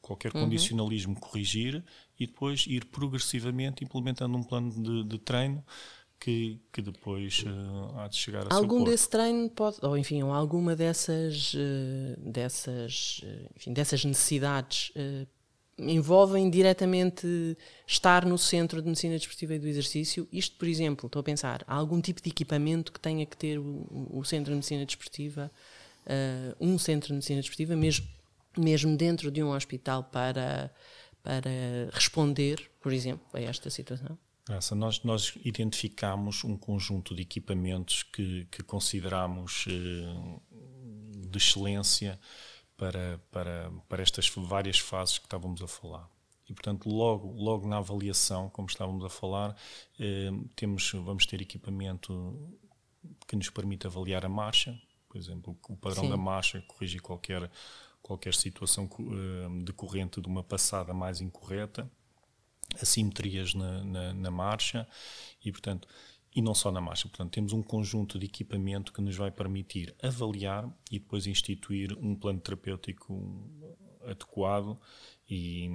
qualquer 0.01 0.34
uhum. 0.34 0.43
condicionalismo 0.43 1.19
corrigir 1.19 1.84
e 2.19 2.25
depois 2.25 2.65
ir 2.67 2.86
progressivamente 2.86 3.84
implementando 3.84 4.38
um 4.38 4.43
plano 4.43 4.71
de, 4.71 5.03
de 5.03 5.17
treino 5.17 5.63
que, 6.23 6.57
que 6.71 6.81
depois 6.81 7.43
uh, 7.45 7.99
há 7.99 8.07
de 8.07 8.15
chegar 8.15 8.47
a 8.49 8.55
algum 8.55 8.81
desse 8.81 9.09
treino 9.09 9.49
pode 9.49 9.75
ou 9.81 9.97
enfim 9.97 10.21
alguma 10.21 10.73
dessas 10.73 11.53
uh, 11.53 12.31
dessas 12.31 13.19
uh, 13.25 13.49
enfim 13.57 13.73
dessas 13.73 14.05
necessidades 14.05 14.93
envolvem 15.77 16.49
diretamente 16.49 17.57
estar 17.86 18.25
no 18.25 18.38
centro 18.38 18.81
de 18.81 18.88
medicina 18.88 19.17
desportiva 19.17 19.55
e 19.55 19.59
do 19.59 19.67
exercício? 19.67 20.25
Isto 20.31 20.55
por 20.55 20.67
exemplo 20.67 21.07
estou 21.07 21.19
a 21.19 21.23
pensar 21.23 21.62
há 21.67 21.75
algum 21.75 21.99
tipo 21.99 22.21
de 22.21 22.29
equipamento 22.29 22.93
que 22.93 23.01
tenha 23.01 23.25
que 23.25 23.36
ter 23.36 23.59
o, 23.59 23.86
o 24.09 24.23
centro 24.23 24.51
de 24.51 24.55
medicina 24.55 24.86
desportiva 24.86 25.51
um 26.57 26.77
centro 26.77 27.09
de 27.09 27.15
medicina 27.15 27.41
desportiva 27.41 27.75
mesmo 27.75 28.07
mesmo 28.57 28.95
dentro 28.95 29.29
de 29.29 29.43
um 29.43 29.49
hospital 29.49 30.05
para 30.05 30.73
para 31.21 31.49
responder 31.91 32.71
por 32.79 32.93
exemplo 32.93 33.25
a 33.33 33.41
esta 33.41 33.69
situação 33.69 34.17
Graça, 34.45 34.75
nós, 34.75 35.01
nós 35.03 35.38
identificamos 35.45 36.43
um 36.43 36.58
conjunto 36.58 37.15
de 37.15 37.21
equipamentos 37.21 38.03
que, 38.03 38.45
que 38.51 38.62
consideramos 38.62 39.65
eh, 39.69 40.39
de 41.29 41.38
excelência 41.38 42.19
para, 42.75 43.21
para, 43.32 43.71
para 43.88 44.03
estas 44.03 44.27
várias 44.29 44.79
fases 44.79 45.17
que 45.17 45.25
estávamos 45.25 45.62
a 45.62 45.67
falar. 45.67 46.10
E, 46.49 46.53
portanto, 46.53 46.89
logo, 46.89 47.32
logo 47.32 47.65
na 47.65 47.77
avaliação, 47.77 48.49
como 48.49 48.67
estávamos 48.67 49.06
a 49.06 49.10
falar, 49.10 49.56
eh, 49.97 50.29
temos, 50.58 50.91
vamos 50.91 51.25
ter 51.25 51.41
equipamento 51.41 52.53
que 53.25 53.38
nos 53.38 53.49
permite 53.49 53.88
avaliar 53.88 54.25
a 54.25 54.29
marcha, 54.29 54.77
por 55.08 55.17
exemplo, 55.17 55.58
o 55.69 55.77
padrão 55.77 56.03
Sim. 56.03 56.10
da 56.10 56.17
marcha, 56.17 56.62
corrigir 56.67 57.01
qualquer, 57.01 57.49
qualquer 58.01 58.34
situação 58.34 58.89
eh, 58.99 59.63
decorrente 59.63 60.19
de 60.19 60.27
uma 60.27 60.43
passada 60.43 60.93
mais 60.93 61.21
incorreta 61.21 61.89
assimetrias 62.82 63.54
na, 63.54 63.84
na, 63.84 64.13
na, 64.13 64.32
marcha 64.32 64.88
e, 65.43 65.52
portanto, 65.52 65.88
e 66.36 66.41
não 66.41 66.56
só 66.56 66.71
na 66.71 66.82
marcha. 66.82 67.08
Portanto, 67.08 67.32
temos 67.32 67.54
um 67.54 67.62
conjunto 67.62 68.17
de 68.17 68.26
equipamento 68.26 68.91
que 68.91 69.02
nos 69.02 69.15
vai 69.15 69.32
permitir 69.32 69.95
avaliar 70.02 70.67
e 70.91 70.99
depois 70.99 71.28
instituir 71.28 71.97
um 71.99 72.15
plano 72.15 72.39
terapêutico 72.39 73.21
adequado 74.06 74.80
e, 75.30 75.69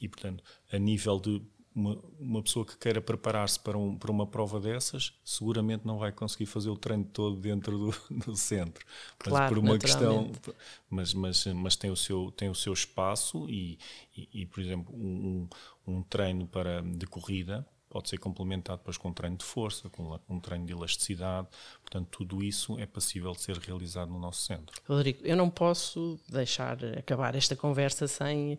e 0.00 0.08
portanto, 0.08 0.42
a 0.72 0.78
nível 0.78 1.20
de 1.20 1.42
uma, 1.74 1.98
uma 2.20 2.42
pessoa 2.42 2.64
que 2.64 2.76
queira 2.76 3.00
preparar-se 3.00 3.58
para, 3.58 3.76
um, 3.76 3.96
para 3.96 4.10
uma 4.10 4.26
prova 4.26 4.60
dessas, 4.60 5.12
seguramente 5.24 5.84
não 5.84 5.98
vai 5.98 6.12
conseguir 6.12 6.46
fazer 6.46 6.70
o 6.70 6.76
treino 6.76 7.04
todo 7.04 7.36
dentro 7.36 7.76
do, 7.76 7.94
do 8.24 8.36
centro. 8.36 8.86
Mas 9.18 9.28
claro, 9.28 9.54
por 9.54 9.58
uma 9.58 9.78
questão, 9.78 10.30
mas, 10.88 11.12
mas, 11.12 11.46
mas 11.46 11.74
tem, 11.74 11.90
o 11.90 11.96
seu, 11.96 12.30
tem 12.30 12.48
o 12.48 12.54
seu 12.54 12.72
espaço 12.72 13.48
e, 13.50 13.78
e, 14.16 14.28
e 14.42 14.46
por 14.46 14.60
exemplo, 14.60 14.94
um, 14.94 15.48
um, 15.86 16.02
treino 16.02 16.46
para, 16.46 16.80
de 16.80 17.06
corrida 17.06 17.66
pode 17.88 18.08
ser 18.08 18.18
complementado 18.18 18.78
depois 18.78 18.96
com 18.96 19.08
um 19.08 19.12
treino 19.12 19.36
de 19.36 19.44
força, 19.44 19.88
com 19.88 20.18
um 20.28 20.40
treino 20.40 20.66
de 20.66 20.72
elasticidade. 20.72 21.46
Portanto, 21.80 22.08
tudo 22.10 22.42
isso 22.42 22.76
é 22.78 22.86
passível 22.86 23.30
de 23.32 23.40
ser 23.40 23.56
realizado 23.58 24.08
no 24.08 24.18
nosso 24.18 24.42
centro. 24.42 24.80
Rodrigo, 24.88 25.20
eu 25.24 25.36
não 25.36 25.48
posso 25.48 26.18
deixar 26.28 26.76
acabar 26.98 27.36
esta 27.36 27.54
conversa 27.54 28.08
sem 28.08 28.58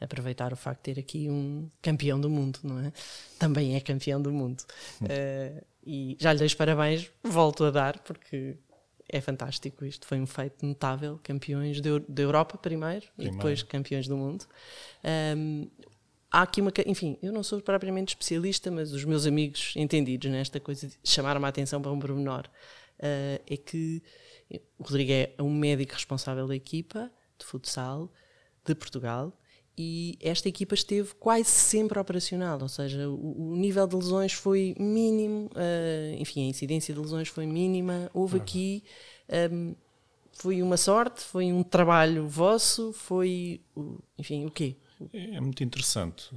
aproveitar 0.00 0.52
o 0.52 0.56
facto 0.56 0.78
de 0.84 0.94
ter 0.94 1.00
aqui 1.00 1.28
um 1.28 1.70
campeão 1.82 2.20
do 2.20 2.30
mundo, 2.30 2.58
não 2.62 2.80
é? 2.80 2.92
Também 3.38 3.76
é 3.76 3.80
campeão 3.80 4.20
do 4.20 4.32
mundo. 4.32 4.64
Uh, 5.02 5.64
e 5.84 6.16
já 6.18 6.32
lhe 6.32 6.38
dei 6.38 6.46
os 6.46 6.54
parabéns, 6.54 7.10
volto 7.22 7.64
a 7.64 7.70
dar, 7.70 7.98
porque 8.00 8.56
é 9.08 9.20
fantástico 9.20 9.84
isto. 9.84 10.06
Foi 10.06 10.20
um 10.20 10.26
feito 10.26 10.64
notável. 10.64 11.18
Campeões 11.22 11.80
da 11.80 12.22
Europa 12.22 12.56
primeiro, 12.56 13.06
primeiro, 13.14 13.34
e 13.34 13.36
depois 13.36 13.62
campeões 13.62 14.06
do 14.06 14.16
mundo. 14.16 14.46
Um, 15.36 15.68
há 16.30 16.42
aqui 16.42 16.60
uma. 16.60 16.72
Enfim, 16.86 17.18
eu 17.22 17.32
não 17.32 17.42
sou 17.42 17.60
propriamente 17.60 18.10
especialista, 18.10 18.70
mas 18.70 18.92
os 18.92 19.04
meus 19.04 19.26
amigos 19.26 19.74
entendidos 19.76 20.30
nesta 20.30 20.60
coisa 20.60 20.88
chamaram-me 21.04 21.46
a 21.46 21.48
atenção 21.48 21.82
para 21.82 21.90
um 21.90 21.98
pormenor. 21.98 22.46
Uh, 22.98 23.40
é 23.46 23.56
que 23.56 24.02
o 24.78 24.82
Rodrigo 24.82 25.12
é 25.12 25.34
um 25.40 25.52
médico 25.52 25.94
responsável 25.94 26.46
da 26.46 26.54
equipa 26.54 27.10
de 27.38 27.46
futsal 27.46 28.12
de 28.64 28.74
Portugal 28.74 29.32
e 29.76 30.18
esta 30.20 30.48
equipa 30.48 30.74
esteve 30.74 31.14
quase 31.14 31.48
sempre 31.48 31.98
operacional, 31.98 32.58
ou 32.60 32.68
seja, 32.68 33.08
o, 33.08 33.52
o 33.52 33.56
nível 33.56 33.86
de 33.86 33.96
lesões 33.96 34.32
foi 34.32 34.74
mínimo, 34.78 35.46
uh, 35.46 36.20
enfim, 36.20 36.46
a 36.46 36.50
incidência 36.50 36.92
de 36.92 37.00
lesões 37.00 37.28
foi 37.28 37.46
mínima. 37.46 38.10
Houve 38.12 38.36
uhum. 38.36 38.42
aqui, 38.42 38.84
um, 39.28 39.34
ehm, 39.34 39.74
foi 40.32 40.62
uma 40.62 40.76
sorte, 40.76 41.22
foi 41.22 41.52
um 41.52 41.62
trabalho 41.62 42.26
vosso, 42.28 42.92
foi, 42.92 43.60
enfim, 44.18 44.44
o 44.46 44.50
quê? 44.50 44.76
É, 45.12 45.36
é 45.36 45.40
muito 45.40 45.64
interessante. 45.64 46.30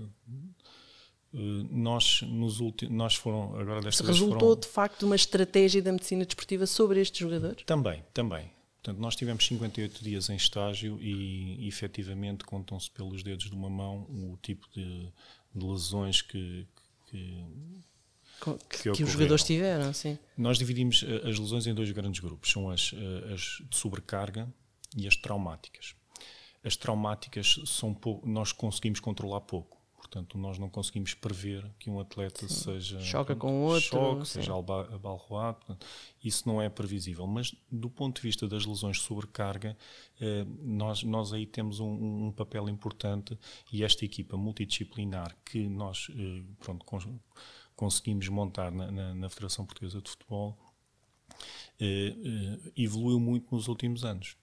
Uh, 1.34 1.68
nós, 1.70 2.22
nos 2.22 2.60
últimos, 2.60 2.96
nós 2.96 3.16
foram 3.16 3.60
agora 3.60 3.82
desta 3.82 4.04
Se 4.04 4.08
resultou 4.08 4.40
foram... 4.40 4.60
de 4.60 4.68
facto 4.68 5.04
uma 5.04 5.16
estratégia 5.16 5.82
da 5.82 5.92
medicina 5.92 6.26
desportiva 6.26 6.66
sobre 6.66 7.02
estes 7.02 7.20
jogadores? 7.20 7.64
Também, 7.66 8.04
também. 8.14 8.52
Portanto, 8.84 9.00
nós 9.00 9.16
tivemos 9.16 9.48
58 9.48 10.04
dias 10.04 10.30
em 10.30 10.36
estágio 10.36 11.02
e, 11.02 11.66
efetivamente 11.70 12.44
contam-se 12.44 12.92
pelos 12.92 13.24
dedos 13.24 13.50
de 13.50 13.56
uma 13.56 13.70
mão 13.70 14.02
o 14.10 14.38
tipo 14.42 14.68
de, 14.74 15.10
de 15.56 15.66
lesões 15.66 16.22
que, 16.22 16.68
que, 17.10 17.46
que, 18.70 18.92
que 18.92 19.04
os 19.04 19.10
jogadores 19.10 19.46
tiveram. 19.46 19.94
Sim. 19.94 20.20
Nós 20.38 20.58
dividimos 20.58 21.02
eh, 21.08 21.30
as 21.30 21.40
lesões 21.40 21.66
em 21.66 21.74
dois 21.74 21.90
grandes 21.92 22.20
grupos: 22.20 22.52
são 22.52 22.70
as, 22.70 22.92
eh, 22.94 23.34
as 23.34 23.64
de 23.70 23.78
sobrecarga 23.78 24.54
e 24.98 25.08
as 25.08 25.16
traumáticas. 25.16 25.96
As 26.62 26.76
traumáticas 26.76 27.62
são 27.66 27.94
pouco, 27.94 28.28
nós 28.28 28.52
conseguimos 28.52 29.00
controlar 29.00 29.40
pouco. 29.42 29.82
Portanto, 30.14 30.38
nós 30.38 30.60
não 30.60 30.70
conseguimos 30.70 31.16
prever 31.16 31.68
que 31.80 31.90
um 31.90 32.00
atleta 32.00 32.48
sim. 32.48 32.54
seja. 32.54 33.00
Choca 33.00 33.36
com 33.36 33.64
outro. 33.64 33.90
Choque, 33.90 34.28
seja 34.28 34.54
abalroado. 34.54 35.76
Isso 36.24 36.48
não 36.48 36.62
é 36.62 36.70
previsível. 36.70 37.26
Mas, 37.26 37.56
do 37.72 37.90
ponto 37.90 38.18
de 38.18 38.22
vista 38.22 38.48
das 38.48 38.64
lesões 38.64 38.98
de 38.98 39.04
sobrecarga, 39.04 39.76
eh, 40.22 40.46
nós, 40.62 41.02
nós 41.02 41.34
aí 41.34 41.48
temos 41.48 41.80
um, 41.80 42.28
um, 42.28 42.32
papel 42.32 42.70
importante 42.70 43.36
e 43.72 43.84
esta 43.84 44.06
equipa 44.06 44.38
multidisciplinar 44.38 45.36
que 45.44 45.68
nós 45.68 46.12
eh, 46.12 46.44
pronto, 46.60 46.86
conseguimos 47.76 48.30
montar 48.30 48.72
na, 48.72 48.92
na, 48.92 49.16
na 49.16 49.30
Federação 49.32 49.66
Portuguesa 49.66 50.00
de 50.00 50.12
Futebol 50.12 50.56
eh, 51.82 52.16
evoluiu 52.78 53.20
muito 53.20 53.48
nos 53.56 53.68
últimos 53.68 54.06
anos 54.06 54.38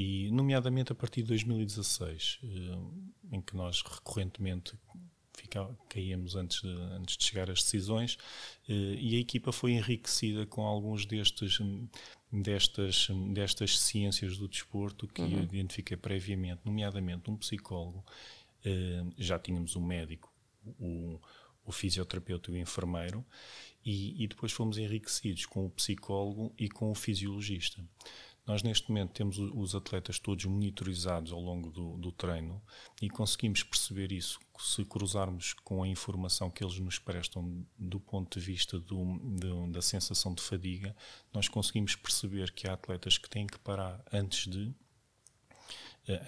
e 0.00 0.30
nomeadamente 0.30 0.92
a 0.92 0.94
partir 0.94 1.22
de 1.22 1.28
2016, 1.28 2.38
eh, 2.44 2.46
em 3.32 3.40
que 3.40 3.56
nós 3.56 3.82
recorrentemente 3.82 4.74
fica, 5.32 5.68
caíamos 5.88 6.36
antes 6.36 6.62
de, 6.62 6.68
antes 6.68 7.16
de 7.16 7.24
chegar 7.24 7.50
às 7.50 7.64
decisões, 7.64 8.16
eh, 8.68 8.72
e 8.96 9.16
a 9.16 9.18
equipa 9.18 9.50
foi 9.50 9.72
enriquecida 9.72 10.46
com 10.46 10.64
alguns 10.64 11.04
destes 11.04 11.58
destas, 12.30 13.08
destas 13.34 13.76
ciências 13.76 14.38
do 14.38 14.46
desporto 14.46 15.08
que 15.08 15.20
uhum. 15.20 15.32
eu 15.32 15.42
identifiquei 15.42 15.96
previamente, 15.96 16.60
nomeadamente 16.64 17.28
um 17.28 17.36
psicólogo, 17.36 18.04
eh, 18.64 19.02
já 19.16 19.36
tínhamos 19.36 19.74
um 19.74 19.84
médico, 19.84 20.32
o, 20.78 21.20
o 21.64 21.72
fisioterapeuta 21.72 22.52
e 22.52 22.54
o 22.54 22.56
enfermeiro, 22.56 23.26
e, 23.84 24.22
e 24.22 24.28
depois 24.28 24.52
fomos 24.52 24.78
enriquecidos 24.78 25.44
com 25.46 25.66
o 25.66 25.70
psicólogo 25.70 26.54
e 26.56 26.68
com 26.68 26.88
o 26.88 26.94
fisiologista. 26.94 27.82
Nós, 28.48 28.62
neste 28.62 28.88
momento, 28.88 29.12
temos 29.12 29.38
os 29.38 29.74
atletas 29.74 30.18
todos 30.18 30.46
monitorizados 30.46 31.32
ao 31.32 31.40
longo 31.40 31.70
do, 31.70 31.98
do, 31.98 32.10
treino 32.10 32.62
e 33.02 33.10
conseguimos 33.10 33.62
perceber 33.62 34.10
isso 34.10 34.40
se 34.58 34.86
cruzarmos 34.86 35.52
com 35.52 35.82
a 35.82 35.86
informação 35.86 36.50
que 36.50 36.64
eles 36.64 36.78
nos 36.78 36.98
prestam 36.98 37.62
do 37.78 38.00
ponto 38.00 38.40
de 38.40 38.44
vista 38.44 38.80
do, 38.80 39.18
do, 39.18 39.70
da 39.70 39.82
sensação 39.82 40.32
de 40.32 40.42
fadiga. 40.42 40.96
Nós 41.30 41.46
conseguimos 41.46 41.94
perceber 41.94 42.50
que 42.52 42.66
há 42.66 42.72
atletas 42.72 43.18
que 43.18 43.28
têm 43.28 43.46
que 43.46 43.58
parar 43.58 44.02
antes 44.10 44.50
de 44.50 44.74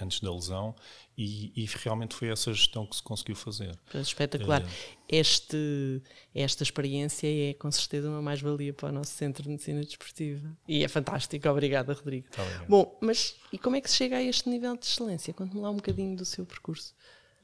antes 0.01 0.21
da 0.21 0.33
lesão 0.33 0.75
e, 1.17 1.53
e, 1.55 1.67
realmente 1.67 2.15
foi 2.15 2.29
essa 2.29 2.53
gestão 2.53 2.87
que 2.87 2.97
se 2.97 3.03
conseguiu 3.03 3.37
fazer. 3.37 3.79
Espetacular. 3.95 4.63
Uh, 4.63 4.69
este, 5.09 6.03
esta 6.35 6.63
experiência 6.63 7.27
é 7.27 7.55
com 7.55 7.71
certeza 7.71 8.09
uma 8.09 8.23
mais-valia 8.23 8.73
para 8.73 8.89
o 8.89 8.93
nosso 8.93 9.13
Centro 9.13 9.43
de 9.43 9.51
Medicina 9.51 9.81
Desportiva. 9.83 10.57
E 10.67 10.83
é 10.83 10.89
fantástico. 10.89 11.49
Obrigada, 11.49 11.93
Rodrigo. 11.93 12.29
Tá 12.31 12.43
Bom, 12.69 12.97
mas 13.01 13.37
e 13.53 13.59
como 13.59 13.77
é 13.77 13.81
que 13.81 13.91
se 13.91 13.97
chega 13.97 14.17
a 14.17 14.23
este 14.23 14.49
nível 14.49 14.77
de 14.77 14.87
excelência? 14.87 15.35
Conte-me 15.35 15.61
lá 15.61 15.71
um 15.71 15.77
bocadinho 15.77 16.17
do 16.17 16.25
seu 16.25 16.47
percurso. 16.47 16.95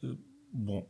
Uh, 0.02 0.16
bom, 0.52 0.88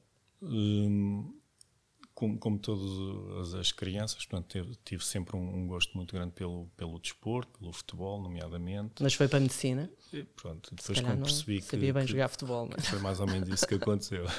como, 2.16 2.38
como 2.38 2.58
todas 2.58 3.52
as 3.52 3.70
crianças, 3.72 4.24
portanto, 4.24 4.48
tive, 4.48 4.74
tive 4.82 5.04
sempre 5.04 5.36
um, 5.36 5.54
um, 5.54 5.66
gosto 5.66 5.94
muito 5.94 6.14
grande 6.14 6.32
pelo, 6.32 6.66
pelo 6.74 6.98
desporto, 6.98 7.58
pelo 7.58 7.70
futebol, 7.74 8.22
nomeadamente. 8.22 9.02
Mas 9.02 9.12
foi 9.12 9.28
para 9.28 9.36
a 9.36 9.40
medicina? 9.42 9.90
E, 10.10 10.24
pronto, 10.24 10.74
depois 10.74 10.98
quando 10.98 11.20
percebi 11.20 11.60
que. 11.60 11.66
Sabia 11.66 11.92
bem 11.92 12.06
que, 12.06 12.12
jogar 12.12 12.28
futebol, 12.28 12.64
não 12.64 12.74
é? 12.74 12.80
Foi 12.80 12.98
mais 13.00 13.20
ou 13.20 13.26
menos 13.26 13.50
isso 13.50 13.68
que 13.68 13.76
aconteceu. 13.76 14.26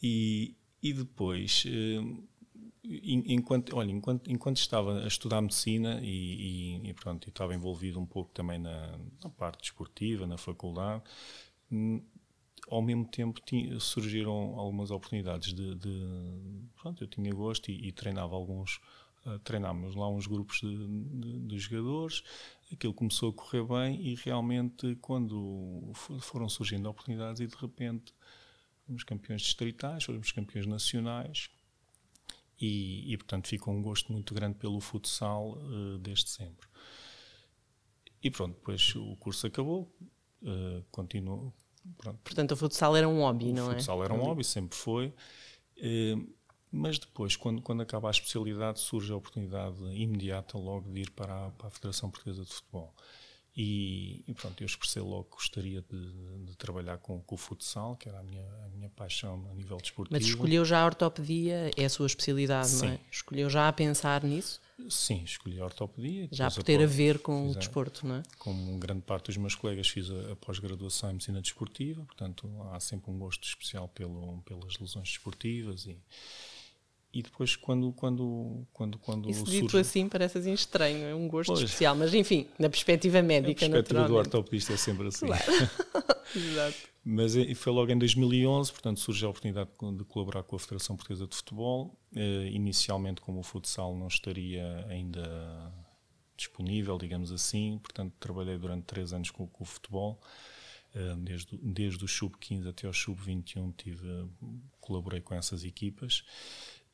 E, 0.00 0.54
e 0.80 0.92
depois, 0.92 1.64
eh, 1.66 2.00
enquanto, 2.84 3.74
olha, 3.76 3.90
enquanto, 3.90 4.30
enquanto 4.30 4.58
estava 4.58 5.02
a 5.02 5.08
estudar 5.08 5.40
medicina 5.40 5.98
e, 6.00 6.76
e, 6.84 6.90
e 6.90 6.94
pronto, 6.94 7.28
estava 7.28 7.52
envolvido 7.52 7.98
um 7.98 8.06
pouco 8.06 8.30
também 8.32 8.60
na, 8.60 8.96
na 9.20 9.28
parte 9.28 9.62
desportiva, 9.62 10.24
na 10.24 10.38
faculdade, 10.38 11.02
hum, 11.72 12.00
ao 12.70 12.82
mesmo 12.82 13.06
tempo 13.06 13.40
surgiram 13.80 14.58
algumas 14.58 14.90
oportunidades 14.90 15.52
de, 15.52 15.74
de, 15.74 16.06
pronto, 16.76 17.02
eu 17.02 17.08
tinha 17.08 17.32
gosto 17.32 17.70
e, 17.70 17.88
e 17.88 17.92
treinava 17.92 18.34
alguns 18.34 18.80
uh, 19.26 19.38
treinámos 19.40 19.94
lá 19.94 20.08
uns 20.08 20.26
grupos 20.26 20.60
de, 20.60 20.86
de, 20.86 21.40
de, 21.40 21.58
jogadores 21.58 22.22
aquilo 22.72 22.94
começou 22.94 23.30
a 23.30 23.32
correr 23.32 23.64
bem 23.64 24.00
e 24.00 24.14
realmente 24.14 24.96
quando 24.96 25.90
foram 26.20 26.48
surgindo 26.48 26.88
oportunidades 26.88 27.40
e 27.40 27.46
de 27.46 27.56
repente 27.56 28.12
fomos 28.86 29.04
campeões 29.04 29.42
distritais 29.42 30.04
fomos 30.04 30.32
campeões 30.32 30.66
nacionais 30.66 31.50
e, 32.60 33.12
e 33.12 33.16
portanto 33.16 33.48
ficou 33.48 33.72
um 33.72 33.82
gosto 33.82 34.12
muito 34.12 34.34
grande 34.34 34.58
pelo 34.58 34.80
futsal 34.80 35.52
uh, 35.52 35.98
desde 35.98 36.28
sempre. 36.28 36.66
E 38.20 38.30
pronto, 38.30 38.54
depois 38.56 38.94
o 38.96 39.16
curso 39.16 39.46
acabou 39.46 39.88
uh, 40.42 40.84
continuou 40.90 41.54
Pronto. 41.96 42.18
Portanto, 42.22 42.52
o 42.52 42.56
futsal 42.56 42.96
era 42.96 43.08
um 43.08 43.20
hobby, 43.20 43.52
não 43.52 43.66
é? 43.66 43.74
O 43.74 43.76
futsal 43.76 44.04
era 44.04 44.14
um 44.14 44.20
hobby, 44.20 44.44
sempre 44.44 44.76
foi. 44.76 45.14
Uh, 45.76 46.34
mas 46.70 46.98
depois, 46.98 47.36
quando, 47.36 47.62
quando 47.62 47.82
acaba 47.82 48.08
a 48.08 48.10
especialidade, 48.10 48.80
surge 48.80 49.12
a 49.12 49.16
oportunidade 49.16 49.82
imediata 49.94 50.58
logo 50.58 50.90
de 50.90 51.02
ir 51.02 51.10
para 51.10 51.46
a, 51.46 51.50
para 51.50 51.68
a 51.68 51.70
Federação 51.70 52.10
Portuguesa 52.10 52.44
de 52.44 52.52
Futebol. 52.52 52.94
E, 53.60 54.22
e, 54.28 54.34
pronto, 54.34 54.62
eu 54.62 54.66
expressei 54.66 55.02
logo 55.02 55.24
que 55.24 55.34
gostaria 55.34 55.82
de, 55.90 56.46
de 56.46 56.56
trabalhar 56.56 56.96
com, 56.98 57.20
com, 57.20 57.34
o 57.34 57.38
futsal, 57.38 57.96
que 57.96 58.08
era 58.08 58.20
a 58.20 58.22
minha, 58.22 58.46
a 58.64 58.68
minha 58.68 58.88
paixão 58.88 59.48
a 59.50 59.54
nível 59.54 59.78
desportivo. 59.78 60.16
Mas 60.16 60.24
escolheu 60.24 60.64
já 60.64 60.80
a 60.80 60.86
ortopedia, 60.86 61.68
é 61.76 61.84
a 61.84 61.90
sua 61.90 62.06
especialidade, 62.06 62.68
Sim. 62.68 62.86
não 62.86 62.92
é? 62.92 63.00
Escolheu 63.10 63.50
já 63.50 63.66
a 63.66 63.72
pensar 63.72 64.22
nisso? 64.22 64.60
Sim, 64.88 65.24
escolhi 65.24 65.58
a 65.58 65.64
ortopedia. 65.64 66.28
Já 66.30 66.48
por 66.48 66.62
ter 66.62 66.80
a 66.80 66.86
ver 66.86 67.18
com 67.18 67.50
o 67.50 67.54
desporto, 67.56 68.06
não 68.06 68.14
é? 68.14 68.22
Como 68.38 68.78
grande 68.78 69.02
parte 69.02 69.26
dos 69.26 69.36
meus 69.36 69.56
colegas, 69.56 69.88
fiz 69.88 70.08
a, 70.08 70.34
a 70.34 70.36
pós-graduação 70.36 71.10
em 71.10 71.14
medicina 71.14 71.42
desportiva, 71.42 72.04
portanto 72.04 72.48
há 72.70 72.78
sempre 72.78 73.10
um 73.10 73.18
gosto 73.18 73.42
especial 73.42 73.88
pelo, 73.88 74.40
pelas 74.42 74.78
lesões 74.78 75.08
desportivas 75.08 75.84
e, 75.84 75.98
e 77.12 77.22
depois 77.22 77.56
quando 77.56 77.90
quando 77.92 78.66
quando 78.72 78.98
quando 78.98 79.30
Isso 79.30 79.40
surge... 79.40 79.62
dito 79.62 79.78
assim 79.78 80.08
parece 80.08 80.38
assim 80.38 80.52
estranho 80.52 81.06
é 81.06 81.14
um 81.14 81.26
gosto 81.26 81.48
pois. 81.48 81.60
especial 81.60 81.96
mas 81.96 82.12
enfim 82.12 82.46
na 82.58 82.68
perspectiva 82.68 83.22
médica 83.22 83.64
a 83.64 83.70
perspectiva 83.70 84.06
do 84.06 84.16
ortopedista 84.16 84.74
é 84.74 84.76
sempre 84.76 85.08
assim. 85.08 85.26
Claro. 85.26 85.42
exato. 86.36 86.76
Mas 87.02 87.32
foi 87.56 87.72
logo 87.72 87.90
em 87.90 87.98
2011 87.98 88.70
portanto 88.72 89.00
surge 89.00 89.24
a 89.24 89.28
oportunidade 89.28 89.70
de 89.96 90.04
colaborar 90.04 90.42
com 90.42 90.56
a 90.56 90.58
Federação 90.58 90.96
Portuguesa 90.96 91.26
de 91.26 91.34
Futebol. 91.34 91.98
Eh, 92.14 92.50
inicialmente 92.52 93.20
como 93.22 93.40
o 93.40 93.42
futsal 93.42 93.96
não 93.96 94.08
estaria 94.08 94.86
ainda 94.90 95.72
disponível 96.36 96.98
digamos 96.98 97.32
assim 97.32 97.78
portanto 97.78 98.12
trabalhei 98.20 98.58
durante 98.58 98.84
três 98.84 99.14
anos 99.14 99.30
com, 99.30 99.46
com 99.46 99.64
o 99.64 99.66
futebol. 99.66 100.20
Eh, 100.94 101.16
desde, 101.18 101.56
desde 101.56 102.04
o 102.04 102.08
sub 102.08 102.36
15 102.38 102.68
até 102.68 102.86
ao 102.86 102.92
sub 102.92 103.18
21 103.18 103.72
tive 103.72 104.28
colaborei 104.78 105.22
com 105.22 105.34
essas 105.34 105.64
equipas 105.64 106.22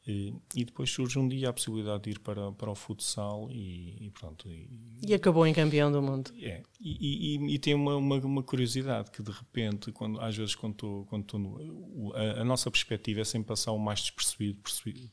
e, 0.06 0.34
e, 0.54 0.64
depois 0.66 0.90
surge 0.90 1.18
um 1.18 1.26
dia 1.26 1.48
a 1.48 1.52
possibilidade 1.52 2.04
de 2.04 2.10
ir 2.10 2.18
para, 2.18 2.52
para 2.52 2.70
o 2.70 2.74
futsal 2.74 3.48
e, 3.50 4.06
e 4.06 4.10
pronto. 4.10 4.46
E, 4.50 4.68
e, 5.02 5.14
acabou 5.14 5.46
em 5.46 5.54
campeão 5.54 5.90
do 5.90 6.02
mundo. 6.02 6.30
É, 6.38 6.62
e, 6.78 7.58
tem 7.58 7.72
uma, 7.72 7.96
uma, 7.96 8.16
uma, 8.16 8.42
curiosidade 8.42 9.10
que 9.10 9.22
de 9.22 9.30
repente, 9.30 9.90
quando, 9.92 10.20
às 10.20 10.36
vezes 10.36 10.54
quando 10.54 10.72
estou, 10.72 11.06
quando 11.06 11.22
estou 11.22 11.40
no, 11.40 12.12
a, 12.14 12.42
a, 12.42 12.44
nossa 12.44 12.70
perspectiva 12.70 13.22
é 13.22 13.24
sempre 13.24 13.48
passar 13.48 13.72
o 13.72 13.78
mais 13.78 14.00
despercebido 14.00 14.60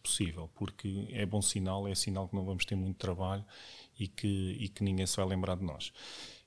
possível, 0.03 0.49
porque 0.55 1.07
é 1.11 1.25
bom 1.25 1.41
sinal, 1.41 1.87
é 1.87 1.95
sinal 1.95 2.27
que 2.27 2.35
não 2.35 2.43
vamos 2.43 2.65
ter 2.65 2.75
muito 2.75 2.97
trabalho 2.97 3.45
e 3.97 4.09
que, 4.09 4.57
e 4.59 4.67
que 4.67 4.83
ninguém 4.83 5.07
se 5.07 5.15
vai 5.15 5.25
lembrar 5.25 5.55
de 5.55 5.63
nós. 5.63 5.93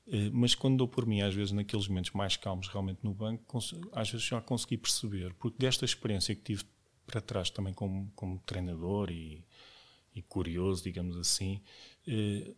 Eh, 0.07 0.31
mas 0.33 0.55
quando 0.55 0.77
dou 0.77 0.89
por 0.89 1.07
mim, 1.07 1.23
às 1.23 1.35
vezes 1.35 1.53
naqueles 1.53 1.89
momentos 1.89 2.11
mais 2.13 2.37
calmos 2.37 2.69
realmente 2.69 2.99
no 3.03 3.15
banco, 3.15 3.59
às 3.93 4.11
vezes 4.11 4.27
já 4.27 4.41
consegui 4.41 4.77
perceber, 4.77 5.33
porque 5.35 5.57
desta 5.59 5.85
experiência 5.85 6.35
que 6.35 6.43
tive 6.43 6.65
para 7.15 7.21
trás 7.21 7.49
também 7.49 7.73
como, 7.73 8.11
como 8.17 8.41
treinador 8.41 9.09
e, 9.09 9.45
e 10.17 10.21
curioso, 10.23 10.83
digamos 10.83 11.17
assim, 11.17 11.61
eh, 12.09 12.51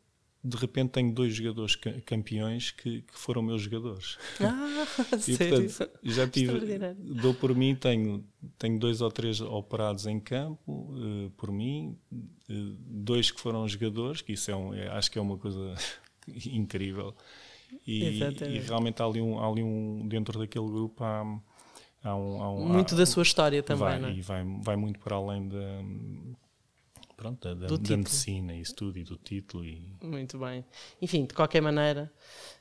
de 0.43 0.57
repente 0.57 0.93
tenho 0.93 1.13
dois 1.13 1.35
jogadores 1.35 1.77
campeões 2.07 2.71
que, 2.71 3.03
que 3.03 3.19
foram 3.19 3.43
meus 3.43 3.61
jogadores. 3.61 4.17
Ah, 4.41 4.87
e, 5.29 5.37
sério? 5.37 5.69
portanto, 5.69 5.99
já 6.03 6.27
tive, 6.27 6.79
dou 7.21 7.35
por 7.35 7.55
mim, 7.55 7.75
tenho, 7.75 8.25
tenho 8.59 8.79
dois 8.79 9.03
ou 9.03 9.11
três 9.11 9.43
operados 9.43 10.07
em 10.07 10.19
campo, 10.19 10.95
uh, 10.95 11.31
por 11.37 11.53
mim, 11.53 11.99
uh, 12.11 12.77
dois 12.79 13.31
que 13.31 13.39
foram 13.39 13.69
jogadores, 13.69 14.23
que 14.23 14.33
isso 14.33 14.51
é, 14.51 14.57
um, 14.57 14.73
é 14.73 14.89
acho 14.89 15.11
que 15.11 15.19
é 15.19 15.23
uma 15.23 15.37
coisa 15.37 15.75
incrível. 16.47 17.15
E, 17.87 18.23
e, 18.23 18.59
realmente 18.61 19.03
há 19.03 19.05
ali, 19.05 19.21
um, 19.21 19.39
há 19.39 19.47
ali 19.47 19.63
um, 19.63 20.09
dentro 20.09 20.39
daquele 20.39 20.67
grupo 20.67 21.05
há, 21.05 21.41
Há 22.07 22.15
um, 22.15 22.43
há 22.43 22.53
um, 22.53 22.69
muito 22.69 22.95
há, 22.95 22.99
da 22.99 23.05
sua 23.05 23.25
história 23.25 23.63
também, 23.63 23.81
vai, 23.81 23.99
não 23.99 24.09
é? 24.09 24.13
E 24.13 24.21
vai, 24.21 24.45
vai 24.61 24.77
muito 24.77 25.01
para 25.01 25.17
além 25.17 25.49
da, 25.49 25.83
pronto, 27.17 27.43
da, 27.43 27.67
da, 27.67 27.77
da 27.77 27.97
medicina 27.97 28.55
e 28.55 28.61
isso 28.61 28.77
tudo 28.77 28.97
e 28.97 29.03
do 29.03 29.17
título. 29.17 29.65
E... 29.65 29.83
Muito 30.01 30.39
bem. 30.39 30.65
Enfim, 31.03 31.25
de 31.25 31.35
qualquer 31.35 31.61
maneira, 31.61 32.13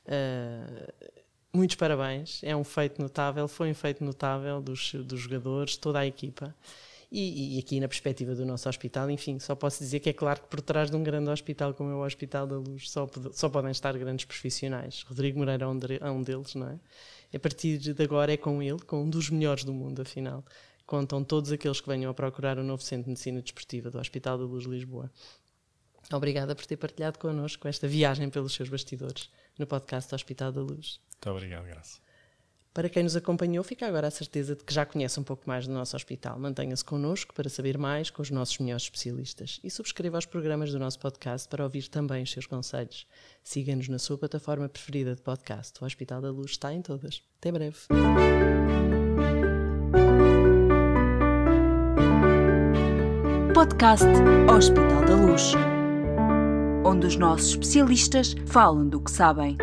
uh, 0.07 1.11
muitos 1.53 1.75
parabéns. 1.75 2.41
É 2.43 2.55
um 2.55 2.63
feito 2.63 2.99
notável, 2.99 3.47
foi 3.47 3.69
um 3.69 3.75
feito 3.75 4.03
notável 4.03 4.61
dos, 4.61 4.93
dos 4.95 5.19
jogadores, 5.19 5.77
toda 5.77 5.99
a 5.99 6.07
equipa. 6.07 6.55
E, 7.11 7.55
e, 7.55 7.59
aqui 7.59 7.79
na 7.79 7.87
perspectiva 7.87 8.33
do 8.33 8.45
nosso 8.45 8.67
hospital, 8.67 9.09
enfim, 9.09 9.37
só 9.39 9.55
posso 9.55 9.79
dizer 9.79 9.99
que 9.99 10.09
é 10.09 10.13
claro 10.13 10.41
que 10.41 10.47
por 10.47 10.59
trás 10.59 10.89
de 10.89 10.97
um 10.97 11.03
grande 11.03 11.29
hospital 11.29 11.73
como 11.73 11.91
é 11.91 11.93
o 11.93 12.03
Hospital 12.03 12.47
da 12.47 12.57
Luz 12.57 12.89
só, 12.89 13.07
só 13.31 13.47
podem 13.47 13.71
estar 13.71 13.95
grandes 13.97 14.25
profissionais. 14.25 15.03
Rodrigo 15.07 15.37
Moreira 15.37 15.65
é 15.65 15.67
um, 15.67 15.79
é 16.01 16.11
um 16.11 16.21
deles, 16.21 16.55
não 16.55 16.67
é? 16.67 16.79
A 17.35 17.39
partir 17.39 17.77
de 17.77 18.01
agora 18.01 18.33
é 18.33 18.37
com 18.37 18.61
ele, 18.61 18.79
com 18.79 19.03
um 19.03 19.09
dos 19.09 19.29
melhores 19.29 19.63
do 19.63 19.73
mundo, 19.73 20.01
afinal. 20.01 20.43
Contam 20.85 21.23
todos 21.23 21.51
aqueles 21.51 21.81
que 21.81 21.87
venham 21.87 22.11
a 22.11 22.13
procurar 22.13 22.57
o 22.57 22.63
novo 22.63 22.81
Centro 22.81 23.05
de 23.05 23.09
Medicina 23.09 23.41
Desportiva 23.41 23.89
do 23.89 23.99
Hospital 23.99 24.37
da 24.37 24.45
Luz 24.45 24.65
Lisboa. 24.65 25.11
Obrigada 26.13 26.55
por 26.55 26.65
ter 26.65 26.77
partilhado 26.77 27.17
connosco 27.17 27.67
esta 27.67 27.87
viagem 27.87 28.29
pelos 28.29 28.53
seus 28.53 28.69
bastidores 28.69 29.29
no 29.57 29.65
podcast 29.65 30.09
do 30.09 30.15
Hospital 30.15 30.51
da 30.51 30.61
Luz. 30.61 30.99
Muito 31.09 31.29
obrigado, 31.29 31.65
Graça. 31.65 32.04
Para 32.75 32.89
quem 32.89 33.03
nos 33.03 33.15
acompanhou, 33.15 33.63
fica 33.63 33.87
agora 33.87 34.09
a 34.09 34.11
certeza 34.11 34.53
de 34.53 34.61
que 34.61 34.73
já 34.73 34.85
conhece 34.85 35.17
um 35.17 35.23
pouco 35.23 35.43
mais 35.45 35.65
do 35.65 35.73
nosso 35.73 35.95
hospital. 35.95 36.37
Mantenha-se 36.37 36.83
connosco 36.83 37.33
para 37.33 37.47
saber 37.47 37.77
mais 37.77 38.09
com 38.09 38.21
os 38.21 38.29
nossos 38.29 38.59
melhores 38.59 38.83
especialistas 38.83 39.61
e 39.63 39.71
subscreva 39.71 40.17
os 40.17 40.25
programas 40.25 40.73
do 40.73 40.77
nosso 40.77 40.99
podcast 40.99 41.47
para 41.47 41.63
ouvir 41.63 41.87
também 41.87 42.23
os 42.23 42.31
seus 42.33 42.45
conselhos. 42.45 43.07
Siga-nos 43.41 43.87
na 43.87 43.97
sua 43.97 44.17
plataforma 44.17 44.67
preferida 44.67 45.15
de 45.15 45.21
podcast. 45.21 45.81
O 45.81 45.85
Hospital 45.85 46.21
da 46.21 46.29
Luz 46.29 46.51
está 46.51 46.73
em 46.73 46.81
todas. 46.81 47.23
Até 47.39 47.49
breve. 47.49 47.77
Podcast 53.53 54.05
Hospital 54.53 55.05
da 55.05 55.15
Luz 55.15 55.53
onde 56.83 57.07
os 57.07 57.15
nossos 57.15 57.51
especialistas 57.51 58.35
falam 58.45 58.87
do 58.89 58.99
que 58.99 59.09
sabem. 59.09 59.57